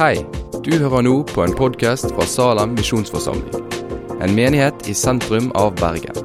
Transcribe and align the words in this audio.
Hei, 0.00 0.14
du 0.64 0.70
hører 0.80 1.02
nå 1.04 1.10
på 1.28 1.42
en 1.44 1.52
podkast 1.52 2.06
fra 2.14 2.24
Salem 2.24 2.70
misjonsforsamling. 2.72 3.66
En 4.24 4.32
menighet 4.32 4.86
i 4.88 4.94
sentrum 4.96 5.50
av 5.60 5.74
Bergen. 5.76 6.16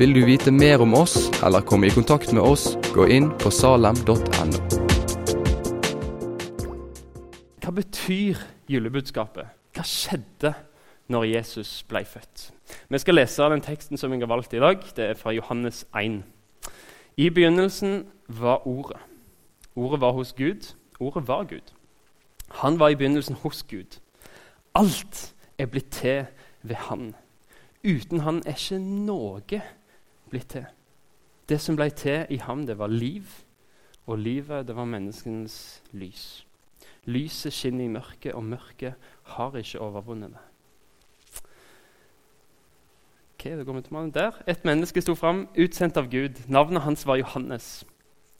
Vil 0.00 0.14
du 0.16 0.22
vite 0.24 0.48
mer 0.48 0.80
om 0.80 0.94
oss 0.96 1.26
eller 1.44 1.60
komme 1.60 1.90
i 1.90 1.92
kontakt 1.92 2.32
med 2.32 2.40
oss, 2.40 2.70
gå 2.94 3.04
inn 3.12 3.26
på 3.42 3.52
salem.no. 3.52 4.62
Hva 7.60 7.74
betyr 7.82 8.40
julebudskapet? 8.72 9.52
Hva 9.76 9.84
skjedde 9.84 10.54
når 11.12 11.28
Jesus 11.34 11.74
ble 11.92 12.06
født? 12.08 12.46
Vi 12.88 13.02
skal 13.04 13.20
lese 13.20 13.50
den 13.52 13.66
teksten 13.68 14.00
som 14.00 14.16
jeg 14.16 14.24
har 14.24 14.32
valgt 14.32 14.56
i 14.56 14.64
dag. 14.64 14.80
Det 14.96 15.10
er 15.10 15.20
fra 15.20 15.36
Johannes 15.36 15.84
1. 15.92 16.22
I 17.20 17.28
begynnelsen 17.28 18.06
var 18.40 18.64
Ordet. 18.64 19.04
Ordet 19.76 20.00
var 20.00 20.16
hos 20.16 20.32
Gud. 20.32 20.72
Ordet 20.96 21.28
var 21.28 21.44
Gud. 21.52 21.76
Han 22.60 22.78
var 22.78 22.88
i 22.88 22.94
begynnelsen 22.94 23.36
hos 23.42 23.62
Gud. 23.62 23.98
Alt 24.74 25.34
er 25.58 25.66
blitt 25.66 25.90
til 25.90 26.26
ved 26.62 26.76
Han. 26.76 27.14
Uten 27.84 28.20
Han 28.20 28.42
er 28.46 28.56
ikke 28.56 28.78
noe 28.78 29.62
blitt 30.30 30.48
til. 30.48 30.66
Det 31.48 31.60
som 31.60 31.76
ble 31.76 31.90
til 31.90 32.26
i 32.30 32.38
ham, 32.40 32.66
det 32.66 32.78
var 32.78 32.86
liv, 32.86 33.26
og 34.06 34.18
livet 34.18 34.66
det 34.66 34.76
var 34.76 34.84
menneskenes 34.88 35.82
lys. 35.92 36.46
Lyset 37.04 37.52
skinner 37.52 37.84
i 37.84 37.92
mørket, 37.92 38.32
og 38.32 38.44
mørket 38.44 38.94
har 39.34 39.56
ikke 39.58 39.80
overvunnet 39.80 40.30
det. 40.30 40.44
Ok, 43.34 43.44
da 43.44 43.62
går 43.66 43.74
vi 43.74 43.82
til 43.82 43.92
mannen 43.92 44.14
der. 44.14 44.38
Et 44.46 44.64
menneske 44.64 45.02
sto 45.02 45.14
fram, 45.18 45.48
utsendt 45.58 45.96
av 45.98 46.06
Gud. 46.10 46.38
Navnet 46.48 46.82
hans 46.82 47.06
var 47.06 47.18
Johannes. 47.18 47.84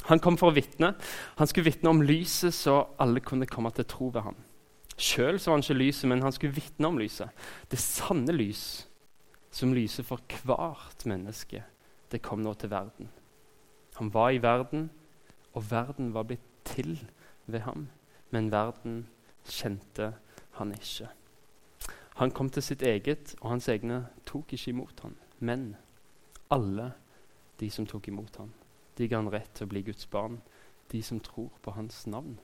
Han 0.09 0.21
kom 0.23 0.39
for 0.39 0.51
å 0.51 0.57
vitne. 0.57 0.95
Han 1.39 1.51
skulle 1.51 1.71
vitne 1.71 1.93
om 1.93 2.03
lyset, 2.03 2.55
så 2.55 2.81
alle 3.01 3.23
kunne 3.25 3.47
komme 3.47 3.71
til 3.75 3.87
tro 3.89 4.11
ved 4.15 4.27
ham. 4.27 4.39
Sjøl 4.97 5.39
var 5.39 5.57
han 5.57 5.65
ikke 5.65 5.79
lyset, 5.79 6.09
men 6.11 6.23
han 6.23 6.35
skulle 6.35 6.57
vitne 6.57 6.89
om 6.89 6.99
lyset. 7.01 7.31
Det 7.71 7.79
sanne 7.81 8.35
lys, 8.35 8.87
som 9.51 9.75
lyser 9.75 10.07
for 10.07 10.21
hvert 10.43 11.07
menneske. 11.07 11.63
Det 12.13 12.23
kom 12.23 12.43
nå 12.45 12.55
til 12.55 12.71
verden. 12.71 13.09
Han 13.97 14.13
var 14.15 14.31
i 14.31 14.43
verden, 14.43 14.91
og 15.53 15.71
verden 15.71 16.15
var 16.15 16.29
blitt 16.29 16.47
til 16.65 16.97
ved 17.47 17.61
ham. 17.61 17.89
Men 18.31 18.53
verden 18.53 19.07
kjente 19.49 20.13
han 20.59 20.73
ikke. 20.73 21.09
Han 22.21 22.31
kom 22.31 22.51
til 22.51 22.63
sitt 22.63 22.83
eget, 22.83 23.35
og 23.41 23.51
hans 23.51 23.69
egne 23.69 24.07
tok 24.29 24.53
ikke 24.53 24.71
imot 24.71 25.01
ham. 25.03 25.17
Men 25.41 25.77
alle 26.51 26.93
de 27.61 27.71
som 27.71 27.87
tok 27.89 28.09
imot 28.09 28.37
ham, 28.37 28.53
de 28.99 29.09
ga 29.09 29.21
han 29.21 29.31
rett 29.33 29.51
til 29.57 29.67
å 29.67 29.73
bli 29.73 29.85
Guds 29.87 30.07
barn, 30.11 30.41
de 30.93 31.03
som 31.05 31.21
tror 31.25 31.51
på 31.65 31.75
hans 31.77 32.05
navn. 32.07 32.37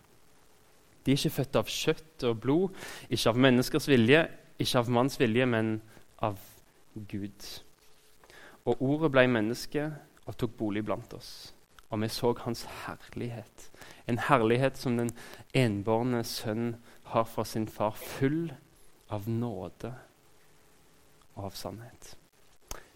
De 1.04 1.12
er 1.12 1.20
ikke 1.20 1.38
født 1.38 1.56
av 1.56 1.70
kjøtt 1.72 2.24
og 2.28 2.40
blod, 2.42 2.80
ikke 3.08 3.32
av 3.32 3.40
menneskers 3.40 3.88
vilje, 3.88 4.24
ikke 4.60 4.82
av 4.82 4.90
manns 4.92 5.18
vilje, 5.20 5.46
men 5.48 5.78
av 6.24 6.40
Gud. 7.08 7.46
Og 8.68 8.82
ordet 8.84 9.12
ble 9.14 9.24
menneske 9.30 9.86
og 10.26 10.36
tok 10.36 10.56
bolig 10.58 10.84
blant 10.84 11.14
oss. 11.16 11.54
Og 11.88 12.02
vi 12.02 12.10
så 12.12 12.34
hans 12.44 12.66
herlighet. 12.84 13.70
En 14.06 14.20
herlighet 14.20 14.76
som 14.76 14.98
den 14.98 15.14
enbårne 15.56 16.20
sønn 16.28 16.74
har 17.14 17.24
fra 17.24 17.46
sin 17.48 17.68
far, 17.68 17.96
full 17.96 18.50
av 19.08 19.28
nåde 19.28 19.94
og 21.36 21.48
av 21.48 21.56
sannhet. 21.56 22.16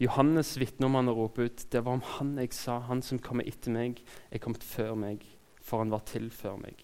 Johannes 0.03 0.57
vitner 0.59 0.89
om 0.89 0.97
han 0.99 1.11
og 1.13 1.19
roper 1.21 1.47
ut 1.47 1.61
det 1.71 1.85
var 1.87 1.95
om 1.95 2.01
han 2.17 2.33
jeg 2.41 2.51
sa, 2.57 2.81
han 2.89 3.05
som 3.07 3.21
kommer 3.23 3.47
etter 3.47 3.71
meg, 3.71 4.01
er 4.35 4.41
kommet 4.43 4.65
før 4.67 4.97
meg, 4.99 5.23
for 5.63 5.79
han 5.79 5.93
var 5.95 6.03
til 6.11 6.27
før 6.35 6.57
meg. 6.59 6.81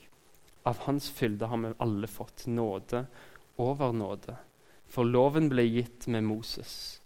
Av 0.62 0.84
hans 0.84 1.08
fylde 1.10 1.48
har 1.50 1.58
vi 1.58 1.72
alle 1.82 2.06
fått 2.06 2.46
nåde 2.46 3.06
over 3.58 3.90
nåde. 3.92 4.36
For 4.86 5.02
loven 5.02 5.48
ble 5.50 5.64
gitt 5.66 6.06
med 6.06 6.28
Moses. 6.28 7.00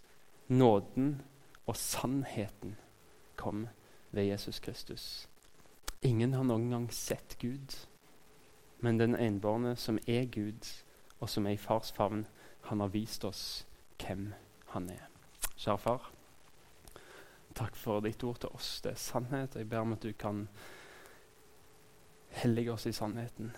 Nåden 0.53 1.23
og 1.65 1.79
sannheten 1.81 2.77
kom 3.41 3.69
ved 4.11 4.29
Jesus 4.29 4.61
Kristus. 4.61 5.07
Ingen 6.03 6.35
har 6.37 6.45
noen 6.45 6.69
gang 6.75 6.91
sett 6.93 7.39
Gud, 7.41 7.73
men 8.85 9.01
den 9.01 9.17
enbårne 9.17 9.79
som 9.81 9.97
er 10.05 10.29
Gud, 10.29 10.69
og 11.23 11.31
som 11.31 11.47
er 11.47 11.57
i 11.57 11.63
fars 11.63 11.95
favn, 11.95 12.27
han 12.69 12.85
har 12.85 12.93
vist 12.93 13.25
oss 13.25 13.65
hvem 14.03 14.35
han 14.75 14.91
er. 14.91 15.12
Kjære 15.63 15.79
far, 15.79 16.07
takk 17.55 17.77
for 17.79 18.03
ditt 18.03 18.23
ord 18.27 18.41
til 18.43 18.51
oss. 18.57 18.81
Det 18.83 18.97
er 18.97 18.99
sannhet. 18.99 19.55
Jeg 19.55 19.69
ber 19.71 19.85
om 19.85 19.93
at 19.95 20.03
du 20.03 20.11
kan 20.19 20.49
hellige 22.41 22.73
oss 22.73 22.89
i 22.91 22.95
sannheten. 22.97 23.53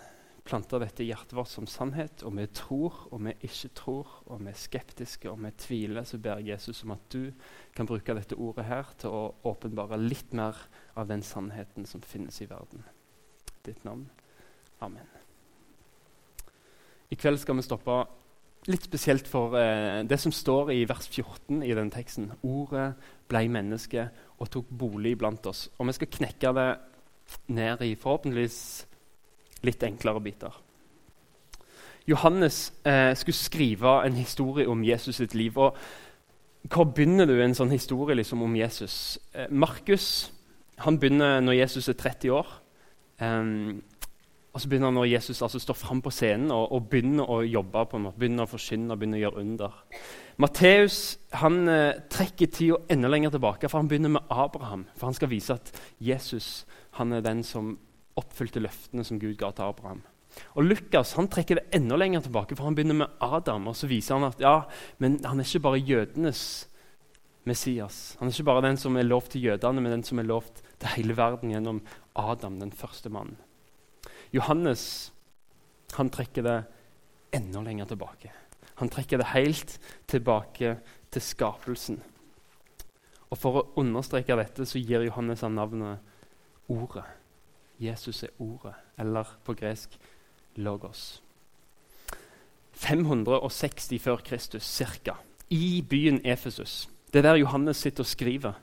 Plante 0.45 0.77
dette 0.77 1.01
i 1.01 1.07
hjertet 1.07 1.33
vårt 1.33 1.49
som 1.49 1.65
sannhet. 1.65 2.21
Og 2.27 2.35
vi 2.37 2.45
tror, 2.53 2.99
og 3.09 3.23
vi 3.25 3.33
ikke 3.47 3.71
tror, 3.79 4.11
og 4.29 4.43
vi 4.43 4.51
er 4.51 4.59
skeptiske 4.61 5.31
og 5.31 5.41
vi 5.41 5.51
tviler, 5.57 6.05
så 6.05 6.19
ber 6.21 6.43
Jesus 6.45 6.83
om 6.85 6.93
at 6.93 7.07
du 7.09 7.31
kan 7.73 7.89
bruke 7.89 8.13
dette 8.13 8.37
ordet 8.37 8.67
her 8.69 8.91
til 9.01 9.09
å 9.15 9.23
åpenbare 9.49 9.97
litt 9.97 10.35
mer 10.37 10.59
av 10.93 11.09
den 11.09 11.25
sannheten 11.25 11.89
som 11.89 12.05
finnes 12.05 12.37
i 12.45 12.49
verden. 12.51 12.85
Ditt 13.65 13.81
navn. 13.87 14.05
Amen. 14.85 15.09
I 17.09 17.17
kveld 17.17 17.41
skal 17.41 17.57
vi 17.57 17.65
stoppe 17.65 17.97
litt 18.71 18.87
spesielt 18.87 19.27
for 19.29 19.55
eh, 19.59 20.03
det 20.07 20.17
som 20.21 20.33
står 20.33 20.71
i 20.73 20.83
vers 20.89 21.07
14 21.07 21.63
i 21.63 21.73
den 21.77 21.91
teksten. 21.93 22.31
Ordet 22.43 22.93
ble 23.29 23.45
menneske 23.51 24.09
og 24.39 24.49
tok 24.51 24.69
bolig 24.69 25.15
blant 25.17 25.45
oss. 25.49 25.67
Og 25.77 25.89
vi 25.89 25.97
skal 25.97 26.13
knekke 26.17 26.53
det 26.57 26.69
ned 27.53 27.81
i 27.85 27.95
forhåpentligvis 27.99 28.59
litt 29.65 29.83
enklere 29.85 30.21
biter. 30.21 30.61
Johannes 32.05 32.69
eh, 32.85 33.15
skulle 33.17 33.37
skrive 33.37 33.99
en 34.05 34.17
historie 34.17 34.69
om 34.69 34.83
Jesus 34.85 35.15
sitt 35.15 35.33
liv. 35.33 35.57
og 35.57 35.77
Hvor 36.69 36.85
begynner 36.85 37.25
du 37.25 37.39
en 37.41 37.57
sånn 37.57 37.73
historie 37.73 38.17
liksom, 38.17 38.43
om 38.45 38.55
Jesus? 38.57 39.17
Eh, 39.33 39.49
Markus 39.49 40.31
han 40.83 40.99
begynner 40.99 41.39
når 41.39 41.61
Jesus 41.61 41.89
er 41.89 41.97
30 41.99 42.31
år. 42.35 42.47
Um, 43.21 43.81
og 44.55 44.61
så 44.63 44.69
begynner 44.71 44.87
han 44.87 44.95
når 44.95 45.09
Jesus 45.09 45.41
altså 45.43 45.59
står 45.59 45.75
fram 45.75 45.99
på 45.99 46.13
scenen 46.15 46.47
og, 46.55 46.69
og, 46.71 46.85
begynner 46.87 47.27
å 47.27 47.41
jobbe, 47.43 47.81
på 47.91 47.99
en 47.99 48.05
måte, 48.05 48.19
begynner 48.21 48.47
å 48.47 48.51
forsynne 48.53 48.93
og 48.93 49.01
begynner 49.01 49.19
å 49.19 49.23
gjøre 49.25 49.41
under. 49.41 49.73
Matteus 50.39 50.99
han 51.41 51.57
eh, 51.67 51.97
trekker 52.11 52.53
tida 52.55 52.77
enda 52.95 53.11
lenger 53.11 53.33
tilbake, 53.35 53.67
for 53.67 53.81
han 53.81 53.89
begynner 53.91 54.13
med 54.15 54.31
Abraham. 54.31 54.85
For 54.95 55.09
han 55.09 55.17
skal 55.17 55.31
vise 55.33 55.57
at 55.59 55.73
Jesus 55.99 56.63
han 56.95 57.11
er 57.11 57.25
den 57.25 57.43
som 57.43 57.73
oppfylte 58.15 58.63
løftene 58.63 59.03
som 59.03 59.19
Gud 59.19 59.35
ga 59.41 59.49
til 59.51 59.67
Abraham. 59.67 59.99
Og 60.55 60.69
Lukas 60.69 61.11
han 61.19 61.27
trekker 61.31 61.59
det 61.59 61.67
enda 61.75 61.99
lenger 61.99 62.23
tilbake, 62.23 62.55
for 62.55 62.69
han 62.69 62.77
begynner 62.77 63.01
med 63.03 63.19
Adam. 63.23 63.67
Og 63.71 63.75
så 63.75 63.91
viser 63.91 64.15
han 64.15 64.29
at 64.29 64.39
ja, 64.43 64.61
men 65.03 65.19
han 65.27 65.43
er 65.43 65.49
ikke 65.49 65.65
bare 65.67 65.83
jødenes 65.83 66.45
Messias. 67.43 68.15
Han 68.21 68.31
er 68.31 68.37
ikke 68.37 68.47
bare 68.47 68.63
den 68.69 68.79
som 68.79 68.95
er 68.95 69.07
lovt 69.07 69.35
til 69.35 69.49
jødene, 69.49 69.83
men 69.83 69.97
den 69.97 70.07
som 70.07 70.23
er 70.23 70.31
lovt 70.31 70.63
til 70.79 70.95
hele 70.95 71.19
verden 71.19 71.51
gjennom 71.51 71.83
Adam, 72.15 72.61
den 72.63 72.71
første 72.71 73.11
mannen. 73.11 73.35
Johannes 74.33 75.11
han 75.95 76.09
trekker 76.09 76.43
det 76.43 76.57
enda 77.35 77.61
lenger 77.61 77.85
tilbake. 77.85 78.31
Han 78.75 78.89
trekker 78.89 79.21
det 79.21 79.31
helt 79.31 79.77
tilbake 80.07 80.77
til 81.11 81.23
skapelsen. 81.23 82.01
Og 83.31 83.37
For 83.39 83.59
å 83.59 83.67
understreke 83.81 84.35
dette 84.37 84.65
så 84.67 84.79
gir 84.79 85.05
Johannes 85.07 85.43
han 85.45 85.55
navnet 85.55 86.11
Ordet. 86.71 87.05
Jesus 87.79 88.23
er 88.23 88.33
Ordet, 88.41 88.73
eller 88.97 89.27
på 89.45 89.53
gresk 89.53 89.97
Logos. 90.55 91.21
560 92.75 93.99
før 94.01 94.23
Kristus, 94.25 94.81
ca. 95.03 95.17
I 95.49 95.81
byen 95.81 96.21
Efesus. 96.25 96.89
Det 97.13 97.19
er 97.19 97.29
der 97.29 97.43
Johannes 97.43 97.77
sitter 97.77 98.03
og 98.03 98.09
skriver. 98.09 98.53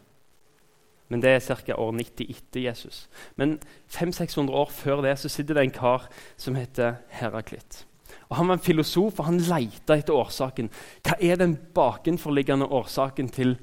Men 1.12 1.20
det 1.20 1.34
er 1.36 1.42
ca. 1.44 1.76
år 1.76 1.92
90 1.92 2.30
etter 2.32 2.64
Jesus. 2.64 3.04
Men 3.36 3.58
500-600 3.92 4.50
år 4.56 4.70
før 4.72 5.02
det 5.04 5.18
så 5.20 5.28
sitter 5.28 5.58
det 5.58 5.66
en 5.66 5.74
kar 5.76 6.08
som 6.40 6.56
heter 6.56 7.02
Heraklit. 7.12 7.82
Og 8.30 8.36
Han 8.38 8.48
var 8.48 8.56
en 8.56 8.64
filosof, 8.64 9.18
og 9.20 9.26
han 9.28 9.42
leita 9.44 9.98
etter 9.98 10.16
årsaken. 10.16 10.70
Hva 11.04 11.18
er 11.20 11.36
den 11.36 11.58
bakenforliggende 11.76 12.64
årsaken 12.64 13.28
til 13.28 13.58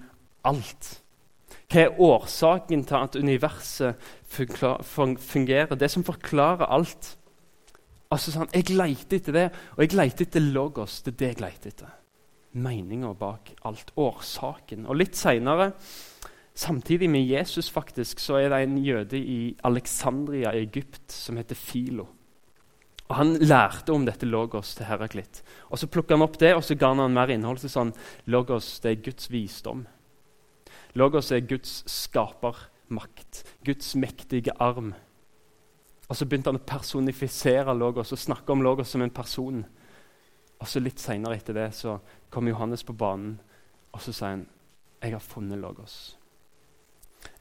alt? 0.45 0.99
Hva 1.69 1.87
er 1.87 2.01
årsaken 2.01 2.83
til 2.85 2.97
at 2.99 3.17
universet 3.17 4.11
fungerer? 4.29 5.73
Det 5.73 5.89
som 5.89 6.05
forklarer 6.05 6.69
alt. 6.69 7.15
Altså 8.13 8.33
sånn, 8.33 8.49
Jeg 8.53 8.69
leter 8.69 9.17
etter 9.17 9.33
det, 9.33 9.47
og 9.77 9.83
jeg 9.83 9.97
leter 9.97 10.25
etter 10.25 10.45
logos. 10.53 11.01
Det 11.01 11.13
er 11.13 11.17
det 11.17 11.27
jeg 11.27 11.41
leter 11.41 11.73
etter. 11.73 11.97
Meninga 12.53 13.13
bak 13.13 13.53
alt. 13.65 13.91
Årsaken. 13.97 14.85
Og 14.85 14.97
litt 14.97 15.17
seinere 15.17 15.73
Samtidig 16.59 17.07
med 17.09 17.23
Jesus 17.23 17.69
faktisk, 17.71 18.19
så 18.19 18.35
er 18.35 18.49
det 18.51 18.57
en 18.63 18.79
jøde 18.83 19.17
i 19.17 19.55
Alexandria 19.63 20.51
i 20.51 20.65
Egypt 20.65 21.11
som 21.11 21.37
heter 21.39 21.55
Filo. 21.55 22.07
Og 23.07 23.15
Han 23.15 23.37
lærte 23.39 23.93
om 23.93 24.05
dette 24.05 24.25
logos 24.25 24.75
til 24.75 24.85
Heraklit. 24.85 25.41
Og 25.69 25.79
Så 25.79 25.87
plukka 25.87 26.13
han 26.13 26.21
opp 26.21 26.37
det 26.39 26.53
og 26.55 26.63
så 26.63 26.75
ga 26.75 26.93
han 26.93 27.13
mer 27.13 27.31
innhold. 27.31 27.59
til 27.59 27.69
sånn, 27.69 27.93
Logos 28.25 28.79
det 28.79 28.91
er 28.91 29.03
Guds 29.03 29.31
visdom. 29.31 29.87
Logos 30.95 31.31
er 31.31 31.39
Guds 31.39 31.83
skapermakt, 31.87 33.43
Guds 33.63 33.95
mektige 33.95 34.51
arm. 34.59 34.93
Og 36.09 36.15
så 36.15 36.25
begynte 36.25 36.49
han 36.49 36.59
å 36.59 36.65
personifisere 36.65 37.73
Logos 37.73 38.11
og 38.11 38.19
snakke 38.19 38.51
om 38.51 38.61
Logos 38.61 38.89
som 38.89 39.01
en 39.01 39.09
person. 39.09 39.65
Og 40.59 40.67
så 40.67 40.79
Litt 40.79 40.99
seinere 40.99 41.37
etter 41.37 41.53
det 41.53 41.73
så 41.73 41.99
kom 42.29 42.47
Johannes 42.47 42.83
på 42.83 42.93
banen, 42.93 43.39
og 43.93 44.01
så 44.01 44.11
sa 44.11 44.27
han 44.27 44.47
jeg 45.01 45.13
har 45.13 45.19
funnet 45.19 45.57
Logos. 45.57 46.18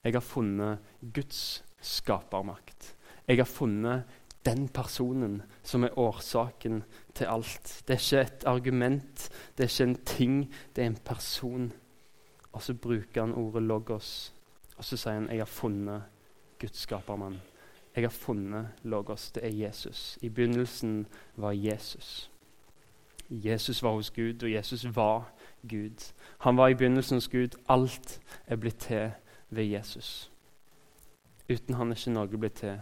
Jeg 0.08 0.14
har 0.14 0.24
funnet 0.24 0.78
Guds 1.14 1.64
skapermakt. 1.84 2.94
Jeg 3.28 3.36
har 3.36 3.44
funnet 3.44 4.04
den 4.46 4.68
personen 4.68 5.42
som 5.62 5.84
er 5.84 5.98
årsaken 5.98 6.82
til 7.14 7.28
alt. 7.28 7.82
Det 7.84 7.94
er 7.94 8.00
ikke 8.00 8.20
et 8.20 8.46
argument, 8.46 9.28
det 9.58 9.64
er 9.64 9.68
ikke 9.68 9.90
en 9.90 10.04
ting, 10.04 10.54
det 10.76 10.82
er 10.82 10.86
en 10.86 10.96
person. 11.04 11.72
Og 12.52 12.62
så 12.62 12.74
bruker 12.74 13.20
han 13.20 13.34
ordet 13.34 13.62
'logos', 13.62 14.32
og 14.76 14.84
så 14.84 14.96
sier 14.96 15.12
han 15.12 15.28
'jeg 15.28 15.40
har 15.40 15.44
funnet 15.44 16.02
Guds 16.58 16.86
skapermann'. 16.86 17.36
Jeg 17.96 18.04
har 18.04 18.08
funnet 18.08 18.68
logos. 18.82 19.30
Det 19.30 19.44
er 19.44 19.66
Jesus. 19.66 20.18
I 20.22 20.28
begynnelsen 20.28 21.06
var 21.36 21.52
Jesus. 21.52 22.30
Jesus 23.30 23.82
var 23.82 23.90
hos 23.90 24.10
Gud, 24.10 24.42
og 24.42 24.52
Jesus 24.52 24.96
var 24.96 25.32
Gud. 25.68 26.12
Han 26.38 26.56
var 26.56 26.68
i 26.68 26.74
begynnelsen 26.74 27.16
hos 27.16 27.28
Gud. 27.28 27.58
Alt 27.68 28.20
er 28.46 28.56
blitt 28.56 28.78
til 28.78 29.10
ved 29.50 29.64
Jesus. 29.64 30.30
Uten 31.48 31.74
han 31.74 31.92
er 31.92 31.96
ikke 31.96 32.14
noe 32.14 32.40
blitt 32.40 32.60
til 32.60 32.76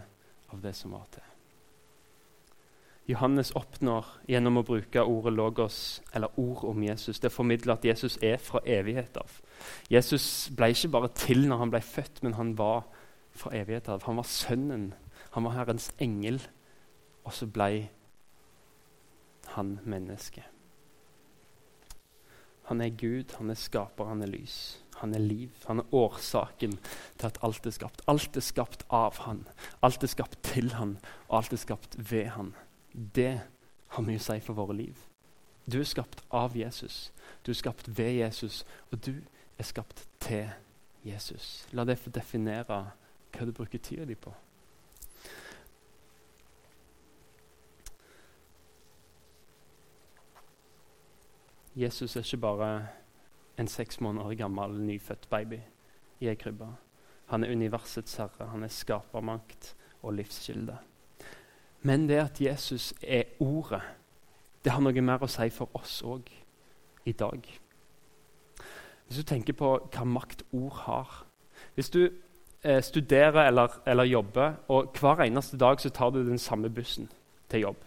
av 0.51 0.61
det 0.63 0.75
som 0.75 0.93
var 0.95 1.07
til. 1.11 1.23
Johannes 3.07 3.53
oppnår 3.55 4.07
gjennom 4.27 4.59
å 4.59 4.65
bruke 4.67 5.03
ordet 5.03 5.33
'logos', 5.33 6.01
eller 6.13 6.39
ord 6.39 6.63
om 6.67 6.83
Jesus. 6.83 7.19
Det 7.19 7.31
formidler 7.31 7.73
at 7.73 7.85
Jesus 7.85 8.17
er 8.21 8.37
fra 8.37 8.59
evighet 8.65 9.17
av. 9.17 9.31
Jesus 9.89 10.51
ble 10.57 10.69
ikke 10.69 10.91
bare 10.91 11.07
til 11.15 11.47
når 11.47 11.57
han 11.57 11.71
ble 11.71 11.81
født, 11.81 12.23
men 12.23 12.33
han 12.33 12.57
var 12.57 12.83
fra 13.31 13.51
evighet 13.55 13.87
av. 13.87 14.03
Han 14.03 14.15
var 14.15 14.23
sønnen. 14.23 14.93
Han 15.31 15.43
var 15.43 15.51
Herrens 15.51 15.91
engel. 15.99 16.41
Og 17.23 17.33
så 17.33 17.47
ble 17.47 17.89
han 19.55 19.79
menneske. 19.85 20.43
Han 22.63 22.81
er 22.81 22.89
Gud, 22.89 23.35
han 23.37 23.49
er 23.49 23.55
skaper, 23.55 24.05
han 24.05 24.21
er 24.21 24.27
lys. 24.27 24.83
Han 25.01 25.13
er 25.13 25.23
liv. 25.23 25.49
Han 25.67 25.79
er 25.79 25.93
årsaken 25.93 26.77
til 27.17 27.27
at 27.27 27.37
alt 27.45 27.65
er 27.65 27.75
skapt. 27.75 28.01
Alt 28.07 28.37
er 28.37 28.45
skapt 28.45 28.85
av 28.89 29.21
han. 29.25 29.43
Alt 29.83 30.03
er 30.03 30.11
skapt 30.11 30.39
til 30.43 30.73
han, 30.77 30.97
og 31.27 31.37
alt 31.41 31.53
er 31.53 31.61
skapt 31.61 31.99
ved 32.11 32.31
han. 32.33 32.53
Det 32.93 33.33
har 33.93 34.03
mye 34.03 34.19
å 34.19 34.25
si 34.25 34.39
for 34.43 34.57
våre 34.57 34.75
liv. 34.77 35.07
Du 35.67 35.79
er 35.79 35.87
skapt 35.87 36.21
av 36.31 36.55
Jesus, 36.55 37.11
du 37.43 37.51
er 37.51 37.57
skapt 37.59 37.89
ved 37.97 38.13
Jesus, 38.21 38.65
og 38.91 39.01
du 39.05 39.17
er 39.59 39.63
skapt 39.67 40.05
til 40.23 40.47
Jesus. 41.03 41.67
La 41.75 41.83
det 41.83 41.97
få 41.99 42.11
definere 42.15 42.77
hva 43.35 43.45
du 43.45 43.51
bruker 43.51 43.81
tida 43.83 44.05
di 44.07 44.15
på. 44.15 44.31
Jesus 51.75 52.15
er 52.15 52.23
ikke 52.23 52.41
bare 52.41 52.87
en 53.57 53.67
seks 53.67 54.01
måneder 54.01 54.35
gammel 54.37 54.77
nyfødt 54.81 55.27
baby 55.29 55.59
i 56.19 56.27
ei 56.27 56.35
krybbe. 56.35 56.67
Han 57.27 57.43
er 57.43 57.51
universets 57.51 58.15
herre, 58.15 58.49
han 58.51 58.63
er 58.63 58.71
skapermakt 58.71 59.75
og 60.01 60.13
livskilde. 60.13 60.77
Men 61.81 62.09
det 62.09 62.17
at 62.17 62.41
Jesus 62.41 62.93
er 63.01 63.23
Ordet, 63.39 63.81
det 64.63 64.71
har 64.71 64.81
noe 64.81 65.01
mer 65.01 65.23
å 65.23 65.29
si 65.31 65.49
for 65.53 65.69
oss 65.77 66.01
òg 66.03 66.29
i 67.07 67.13
dag. 67.15 67.43
Hvis 69.07 69.17
du 69.17 69.23
tenker 69.23 69.55
på 69.55 69.69
hva 69.79 70.03
makt 70.03 70.43
ord 70.51 70.81
har 70.83 71.23
Hvis 71.75 71.89
du 71.89 72.09
eh, 72.63 72.81
studerer 72.83 73.47
eller, 73.47 73.79
eller, 73.85 74.03
jobber, 74.03 74.53
og 74.67 74.91
hver 74.99 75.21
eneste 75.23 75.57
dag 75.57 75.79
så 75.79 75.89
tar 75.89 76.09
du 76.09 76.25
den 76.27 76.37
samme 76.37 76.69
bussen 76.69 77.09
til 77.49 77.59
jobb 77.59 77.77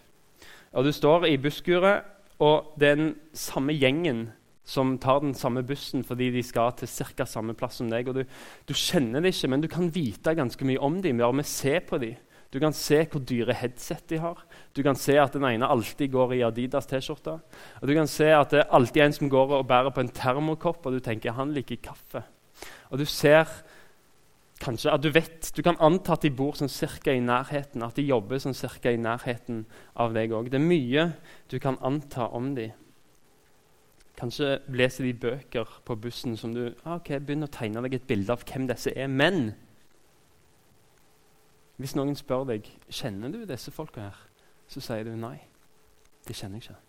Og 0.71 0.83
Du 0.83 0.91
står 0.91 1.25
i 1.25 1.37
busskuret, 1.37 2.03
og 2.39 2.73
den 2.79 3.15
samme 3.33 3.73
gjengen 3.73 4.31
som 4.71 4.95
tar 5.01 5.19
den 5.23 5.35
samme 5.35 5.63
bussen 5.67 6.05
fordi 6.07 6.29
de 6.31 6.43
skal 6.45 6.71
til 6.79 6.87
ca. 6.87 7.27
samme 7.27 7.55
plass 7.57 7.81
som 7.81 7.89
deg. 7.91 8.07
og 8.07 8.21
du, 8.21 8.23
du, 8.67 8.73
kjenner 8.73 9.21
det 9.21 9.33
ikke, 9.35 9.51
men 9.51 9.63
du 9.63 9.67
kan 9.71 9.91
vite 9.91 10.35
ganske 10.37 10.67
mye 10.67 10.79
om 10.79 11.01
dem 11.03 11.19
bare 11.19 11.35
med 11.35 11.47
å 11.47 11.79
på 11.87 11.99
dem. 12.01 12.19
Du 12.51 12.59
kan 12.59 12.73
se 12.75 13.05
hvor 13.07 13.23
dyre 13.23 13.55
headset 13.55 14.09
de 14.11 14.17
har. 14.19 14.39
Du 14.75 14.81
kan 14.83 14.97
se 14.99 15.15
at 15.19 15.31
den 15.31 15.45
ene 15.47 15.69
alltid 15.71 16.11
går 16.11 16.33
i 16.35 16.41
Adidas 16.43 16.89
T-skjorte. 16.89 17.37
Og 17.79 17.87
Du 17.87 17.93
kan 17.95 18.07
se 18.07 18.27
at 18.27 18.51
det 18.51 18.59
er 18.59 18.73
alltid 18.75 19.03
en 19.03 19.13
som 19.13 19.29
går 19.31 19.53
og 19.59 19.67
bærer 19.67 19.93
på 19.95 20.03
en 20.03 20.11
termokopp, 20.11 20.85
og 20.85 20.97
du 20.97 20.99
tenker 20.99 21.31
han 21.37 21.53
liker 21.55 21.79
kaffe. 21.79 22.25
Og 22.91 22.99
du 22.99 23.05
ser 23.05 23.47
kanskje 24.61 24.91
at 24.91 25.01
du 25.01 25.09
vet, 25.15 25.47
du 25.55 25.63
kan 25.63 25.79
anta 25.79 26.17
at 26.17 26.27
de 26.27 26.33
bor 26.35 26.57
sånn 26.59 26.69
cirka 26.69 27.15
i 27.15 27.23
nærheten, 27.23 27.83
at 27.87 27.95
de 27.95 28.05
jobber 28.05 28.41
sånn 28.43 28.57
cirka 28.57 28.91
i 28.91 28.99
nærheten 28.99 29.63
av 29.95 30.13
deg 30.13 30.35
òg. 30.35 30.51
Det 30.51 30.59
er 30.59 30.67
mye 30.67 31.07
du 31.49 31.57
kan 31.63 31.79
anta 31.81 32.27
om 32.35 32.51
dem. 32.57 32.75
Kanskje 34.21 34.59
leser 34.69 35.07
de 35.07 35.15
bøker 35.17 35.69
på 35.85 35.95
bussen 35.97 36.35
som 36.37 36.53
du 36.53 36.67
ah, 36.85 36.99
ok, 36.99 37.15
å 37.17 37.49
tegne 37.49 37.81
deg 37.87 37.97
et 37.97 38.07
bilde 38.07 38.35
av 38.35 38.43
hvem 38.45 38.67
disse 38.69 38.93
er. 38.93 39.09
Men 39.09 39.55
hvis 41.81 41.95
noen 41.97 42.13
spør 42.17 42.45
deg 42.51 42.69
kjenner 42.93 43.33
du 43.33 43.41
disse 43.49 43.73
folka 43.73 44.11
her, 44.11 44.19
så 44.69 44.83
sier 44.85 45.07
du 45.09 45.15
nei. 45.17 45.39
Det 46.27 46.37
kjenner 46.37 46.61
jeg 46.61 46.69
ikke. 46.69 46.81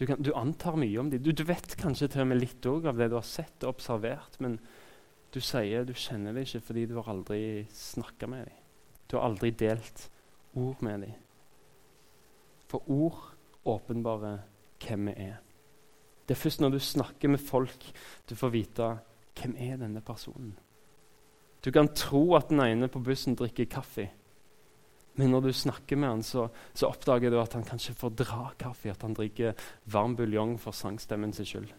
Du, 0.00 0.06
kan, 0.08 0.24
du 0.24 0.32
antar 0.32 0.78
mye 0.80 1.02
om 1.02 1.10
dem. 1.12 1.20
Du, 1.20 1.34
du, 1.36 1.44
vet 1.44 1.76
kanskje 1.76 2.08
til 2.14 2.24
og 2.24 2.30
med 2.32 2.40
litt 2.40 2.64
av 2.64 2.96
det 2.96 3.10
du 3.12 3.18
har 3.18 3.28
sett 3.28 3.66
og 3.66 3.74
observert, 3.74 4.40
men 4.40 4.56
du 5.36 5.40
sier 5.44 5.84
du 5.84 5.92
kjenner 5.92 6.32
dem 6.32 6.46
ikke 6.46 6.64
fordi 6.64 6.86
du 6.88 6.96
har 6.96 7.12
aldri 7.12 7.42
snakka 7.76 8.30
med 8.32 8.48
dem. 8.48 8.58
Du 9.04 9.18
har 9.18 9.28
aldri 9.28 9.52
delt 9.52 10.08
ord 10.56 10.80
med 10.80 11.04
dem. 11.04 11.14
For 12.72 12.88
ord 12.88 13.20
åpenbarer 13.68 14.40
hvem 14.80 15.10
vi 15.12 15.18
er. 15.28 15.40
Det 16.26 16.36
er 16.36 16.42
først 16.42 16.60
når 16.62 16.76
du 16.76 16.82
snakker 16.82 17.32
med 17.32 17.42
folk, 17.42 17.88
du 18.28 18.36
får 18.38 18.54
vite 18.54 18.92
hvem 19.38 19.56
er 19.58 19.80
denne 19.80 20.00
personen 20.04 20.52
du 21.62 21.70
kan 21.70 21.92
tro 21.94 22.24
at 22.34 22.50
den 22.50 22.60
ene 22.60 22.88
på 22.90 23.00
bussen 23.04 23.36
drikker 23.38 23.70
kaffe. 23.70 24.08
Men 25.14 25.30
når 25.30 25.46
du 25.46 25.52
snakker 25.54 25.96
med 25.96 26.08
han, 26.08 26.22
så, 26.26 26.48
så 26.74 26.88
oppdager 26.88 27.30
du 27.30 27.38
at 27.38 27.54
han 27.54 27.66
kanskje 27.66 27.94
får 27.94 28.16
dra 28.18 28.48
kaffe. 28.58 28.90
At 28.90 29.04
han 29.06 29.14
drikker 29.14 29.54
varm 29.92 30.16
buljong 30.18 30.56
for 30.58 30.74
sangstemmen 30.74 31.34
sin 31.36 31.46
skyld. 31.46 31.70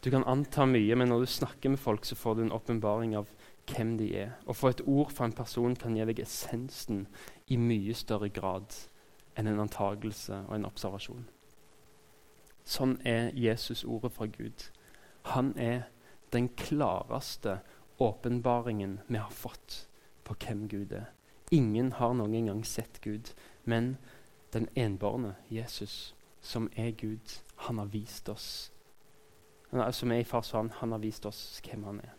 Du 0.00 0.08
kan 0.10 0.24
anta 0.24 0.64
mye, 0.66 0.96
men 0.96 1.12
når 1.12 1.22
du 1.22 1.30
snakker 1.30 1.70
med 1.70 1.78
folk, 1.78 2.08
så 2.08 2.16
får 2.16 2.38
du 2.38 2.42
en 2.46 2.54
åpenbaring 2.56 3.14
av 3.20 3.28
hvem 3.70 3.94
de 4.00 4.08
er. 4.24 4.32
Å 4.48 4.56
få 4.56 4.72
et 4.72 4.82
ord 4.88 5.12
fra 5.14 5.28
en 5.28 5.36
person 5.36 5.76
kan 5.78 5.94
gi 5.94 6.06
deg 6.08 6.24
essensen 6.24 7.04
i 7.52 7.60
mye 7.60 7.94
større 7.94 8.32
grad 8.32 8.74
enn 9.38 9.52
en 9.52 9.62
antagelse 9.68 10.40
og 10.48 10.56
en 10.56 10.66
observasjon. 10.66 11.28
Sånn 12.70 13.00
er 13.06 13.32
Jesus 13.34 13.82
ordet 13.82 14.12
fra 14.14 14.28
Gud. 14.30 14.68
Han 15.34 15.56
er 15.58 15.88
den 16.30 16.48
klareste 16.54 17.58
åpenbaringen 17.98 19.00
vi 19.08 19.18
har 19.18 19.32
fått 19.34 19.86
på 20.24 20.36
hvem 20.38 20.68
Gud 20.70 20.94
er. 20.94 21.10
Ingen 21.50 21.92
har 21.98 22.14
noen 22.14 22.46
gang 22.46 22.62
sett 22.64 23.00
Gud, 23.02 23.32
men 23.64 23.96
den 24.54 24.68
enbårne 24.78 25.34
Jesus, 25.50 26.14
som 26.40 26.70
er 26.76 26.94
Gud, 26.94 27.40
han 27.66 27.78
har 27.78 27.90
vist 27.92 28.28
oss 28.28 28.70
Som 29.92 30.10
er 30.10 30.22
i 30.22 30.24
fars 30.24 30.50
hånd, 30.50 30.70
han 30.80 30.90
har 30.92 30.98
vist 30.98 31.26
oss 31.26 31.60
hvem 31.62 31.84
han 31.84 32.00
er. 32.02 32.14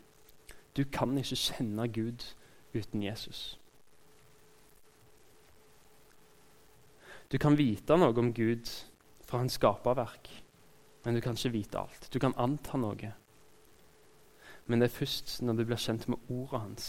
Du 0.76 0.84
kan 0.84 1.18
ikke 1.18 1.36
kjenne 1.36 1.84
Gud 1.92 2.24
uten 2.72 3.02
Jesus. 3.02 3.58
Du 7.32 7.36
kan 7.38 7.58
vite 7.58 7.96
noe 7.96 8.16
om 8.16 8.32
Gud 8.32 8.70
fra 9.20 9.42
hans 9.42 9.58
skaperverk, 9.60 10.30
men 11.04 11.14
du 11.14 11.20
kan 11.20 11.36
ikke 11.36 11.52
vite 11.52 11.78
alt. 11.78 12.08
Du 12.12 12.18
kan 12.22 12.34
anta 12.36 12.78
noe, 12.78 13.14
men 14.66 14.80
det 14.80 14.88
er 14.88 14.98
først 14.98 15.40
når 15.42 15.58
du 15.58 15.64
blir 15.66 15.80
kjent 15.80 16.08
med 16.08 16.30
ordet 16.30 16.60
hans, 16.60 16.86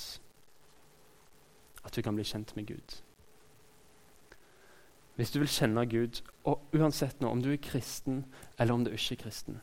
at 1.84 1.96
du 1.96 2.02
kan 2.02 2.16
bli 2.16 2.24
kjent 2.24 2.56
med 2.56 2.68
Gud. 2.68 3.00
Hvis 5.16 5.32
du 5.32 5.40
vil 5.40 5.50
kjenne 5.50 5.86
Gud, 5.90 6.22
og 6.44 6.62
uansett 6.74 7.22
nå, 7.22 7.30
om 7.30 7.42
du 7.42 7.52
er 7.54 7.62
kristen 7.62 8.24
eller 8.58 8.74
om 8.74 8.86
du 8.86 8.92
ikke 8.92 9.14
er 9.14 9.24
kristen 9.24 9.60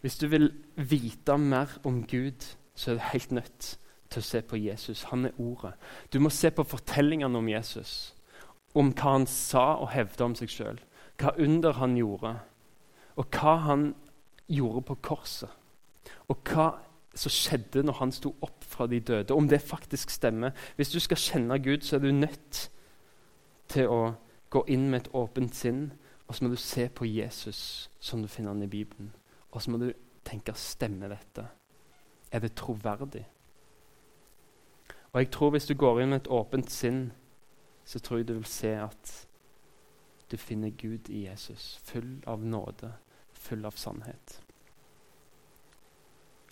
Hvis 0.00 0.16
du 0.18 0.26
vil 0.26 0.52
vite 0.76 1.36
mer 1.38 1.78
om 1.84 2.06
Gud, 2.06 2.56
så 2.74 2.90
er 2.90 2.94
du 2.94 3.00
helt 3.12 3.32
nødt 3.32 3.78
til 4.10 4.22
å 4.22 4.24
se 4.24 4.40
på 4.40 4.56
Jesus. 4.56 5.02
Han 5.10 5.26
er 5.26 5.36
ordet. 5.38 5.74
Du 6.12 6.20
må 6.20 6.30
se 6.30 6.50
på 6.50 6.64
fortellingene 6.64 7.38
om 7.38 7.48
Jesus, 7.48 8.14
om 8.74 8.92
hva 8.92 9.16
han 9.18 9.26
sa 9.26 9.74
og 9.82 9.90
hevda 9.92 10.24
om 10.24 10.34
seg 10.38 10.52
sjøl, 10.52 10.80
hva 11.20 11.34
under 11.38 11.76
han 11.76 11.96
gjorde, 11.96 12.36
og 13.16 13.28
hva 13.32 13.54
han 13.64 13.86
gjorde 14.48 14.82
på 14.90 14.98
korset. 15.02 15.50
Og 16.28 16.38
hva 16.46 16.70
som 17.16 17.32
skjedde 17.32 17.82
når 17.86 17.98
han 18.00 18.12
sto 18.12 18.34
opp 18.44 18.64
fra 18.64 18.86
de 18.86 19.00
døde, 19.00 19.34
om 19.34 19.48
det 19.48 19.62
faktisk 19.64 20.10
stemmer. 20.10 20.52
Hvis 20.76 20.92
du 20.92 21.00
skal 21.00 21.20
kjenne 21.20 21.58
Gud, 21.62 21.80
så 21.80 21.96
er 21.96 22.04
du 22.04 22.12
nødt 22.12 22.70
til 23.68 23.88
å 23.88 24.00
gå 24.50 24.64
inn 24.68 24.90
med 24.90 25.06
et 25.06 25.14
åpent 25.14 25.54
sinn, 25.56 25.88
og 26.26 26.34
så 26.34 26.44
må 26.44 26.50
du 26.50 26.60
se 26.60 26.88
på 26.88 27.06
Jesus 27.08 27.90
som 28.00 28.22
du 28.22 28.28
finner 28.28 28.52
han 28.52 28.62
i 28.62 28.70
Bibelen. 28.70 29.12
Og 29.50 29.62
så 29.62 29.70
må 29.70 29.80
du 29.80 29.92
tenke 30.26 30.54
stemmer 30.58 31.14
dette? 31.14 31.46
Er 32.30 32.42
det 32.42 32.56
troverdig? 32.58 33.24
Og 35.12 35.20
jeg 35.22 35.30
tror 35.30 35.50
Hvis 35.50 35.66
du 35.66 35.74
går 35.74 36.00
inn 36.00 36.10
med 36.10 36.20
et 36.20 36.28
åpent 36.28 36.70
sinn, 36.70 37.12
så 37.84 37.98
tror 37.98 38.18
jeg 38.18 38.28
du 38.28 38.34
vil 38.34 38.44
se 38.44 38.68
at 38.68 39.28
du 40.30 40.36
finner 40.36 40.70
Gud 40.70 41.08
i 41.08 41.26
Jesus, 41.26 41.80
full 41.84 42.22
av 42.26 42.42
nåde, 42.44 42.92
full 43.46 43.64
av 43.68 43.78
sannhet. 43.80 44.40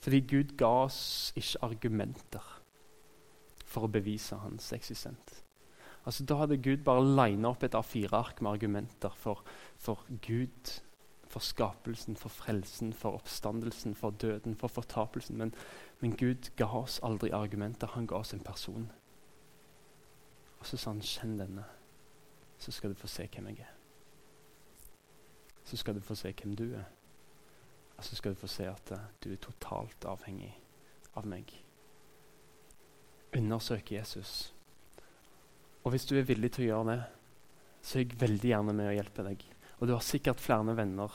Fordi 0.05 0.21
Gud 0.29 0.57
ga 0.61 0.71
oss 0.85 1.33
ikke 1.39 1.63
argumenter 1.65 2.51
for 3.65 3.87
å 3.87 3.93
bevise 3.93 4.37
hans 4.43 4.71
eksistent. 4.77 5.41
Altså, 6.05 6.27
da 6.29 6.37
hadde 6.43 6.61
Gud 6.61 6.83
bare 6.85 7.05
lina 7.05 7.55
opp 7.55 7.65
et 7.65 7.77
A4-ark 7.77 8.43
med 8.45 8.59
argumenter 8.59 9.15
for, 9.17 9.41
for 9.81 10.05
Gud 10.27 10.75
for 11.35 11.41
skapelsen, 11.41 12.17
for 12.17 12.29
frelsen, 12.29 12.93
for 12.93 13.17
oppstandelsen, 13.19 13.95
for 13.95 14.11
døden, 14.11 14.55
for 14.55 14.69
fortapelsen. 14.69 15.37
Men, 15.37 15.55
men, 16.01 16.17
Gud 16.17 16.53
ga 16.57 16.69
oss 16.79 17.01
aldri 17.03 17.33
argumenter. 17.35 17.91
Han 17.97 18.07
ga 18.07 18.21
oss 18.23 18.35
en 18.35 18.45
person. 18.45 18.93
Og 20.61 20.67
så 20.67 20.77
sa 20.77 20.91
han, 20.91 21.01
'Kjenn 21.01 21.39
denne, 21.39 21.65
så 22.59 22.73
skal 22.73 22.91
du 22.91 22.95
få 22.95 23.07
se 23.07 23.27
hvem 23.27 23.49
jeg 23.51 23.67
er.' 23.67 23.74
Så 25.65 25.79
skal 25.81 25.97
du 25.97 26.01
få 26.05 26.17
se 26.19 26.33
hvem 26.33 26.55
du 26.57 26.67
er. 26.77 26.87
Og 27.97 28.05
så 28.05 28.17
skal 28.17 28.35
du 28.35 28.41
få 28.41 28.51
se 28.51 28.67
at 28.69 28.93
uh, 28.93 29.07
du 29.25 29.33
er 29.33 29.41
totalt 29.43 30.05
avhengig 30.09 30.53
av 31.17 31.27
meg. 31.31 31.51
Undersøk 33.35 33.93
Jesus. 33.95 34.55
Og 35.85 35.95
hvis 35.95 36.07
du 36.09 36.17
er 36.19 36.27
villig 36.27 36.53
til 36.55 36.67
å 36.67 36.71
gjøre 36.71 36.95
det, 36.95 37.03
så 37.85 37.99
er 37.99 38.05
jeg 38.05 38.21
veldig 38.21 38.51
gjerne 38.51 38.75
med 38.77 38.91
å 38.91 38.97
hjelpe 38.97 39.27
deg. 39.27 39.45
Og 39.79 39.89
du 39.89 39.95
har 39.95 40.05
sikkert 40.05 40.41
flere 40.41 40.77
venner 40.77 41.13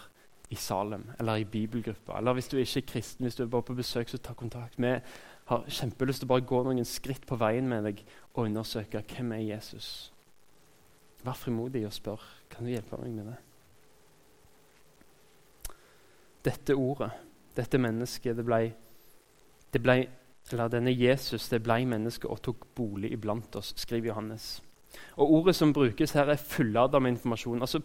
i 0.49 0.57
Salem 0.57 1.07
eller 1.19 1.41
i 1.41 1.47
bibelgruppa. 1.49 2.17
Eller 2.17 2.37
hvis 2.37 2.49
du 2.51 2.57
ikke 2.57 2.81
er 2.81 2.87
kristen, 2.93 3.25
hvis 3.25 3.37
du 3.37 3.43
er 3.43 3.51
bare 3.51 3.65
på 3.65 3.77
besøk, 3.77 4.09
så 4.09 4.17
ta 4.21 4.35
kontakt. 4.37 4.77
Vi 4.77 4.93
har 5.49 5.67
kjempelyst 5.79 6.23
til 6.23 6.29
å 6.29 6.33
bare 6.33 6.45
gå 6.45 6.61
noen 6.65 6.85
skritt 6.85 7.25
på 7.29 7.37
veien 7.41 7.69
med 7.69 7.85
deg 7.89 8.01
og 8.35 8.45
undersøke 8.45 9.01
hvem 9.13 9.33
er 9.37 9.45
Jesus. 9.47 10.11
Vær 11.25 11.37
frimodig 11.37 11.83
og 11.87 11.93
spør 11.93 12.23
kan 12.49 12.65
du 12.65 12.73
hjelpe 12.73 13.01
meg 13.01 13.15
med 13.17 13.31
det. 13.31 13.37
Dette 16.45 16.75
ordet, 16.75 17.11
dette 17.55 17.81
mennesket, 17.81 18.37
det 18.37 18.45
ble, 18.47 18.61
det 19.73 19.81
ble 19.83 19.97
eller 20.53 20.71
denne 20.73 20.93
Jesus 20.93 21.49
det 21.51 21.61
ble 21.65 21.83
menneske 21.89 22.29
og 22.29 22.41
tok 22.45 22.65
bolig 22.77 23.11
iblant 23.13 23.55
oss, 23.59 23.73
skriver 23.77 24.11
Johannes. 24.11 24.59
Og 25.21 25.33
Ordet 25.39 25.55
som 25.55 25.73
brukes 25.75 26.15
her, 26.17 26.29
er 26.31 26.41
fulladet 26.41 27.01
med 27.01 27.15
informasjon. 27.15 27.61
Altså, 27.61 27.81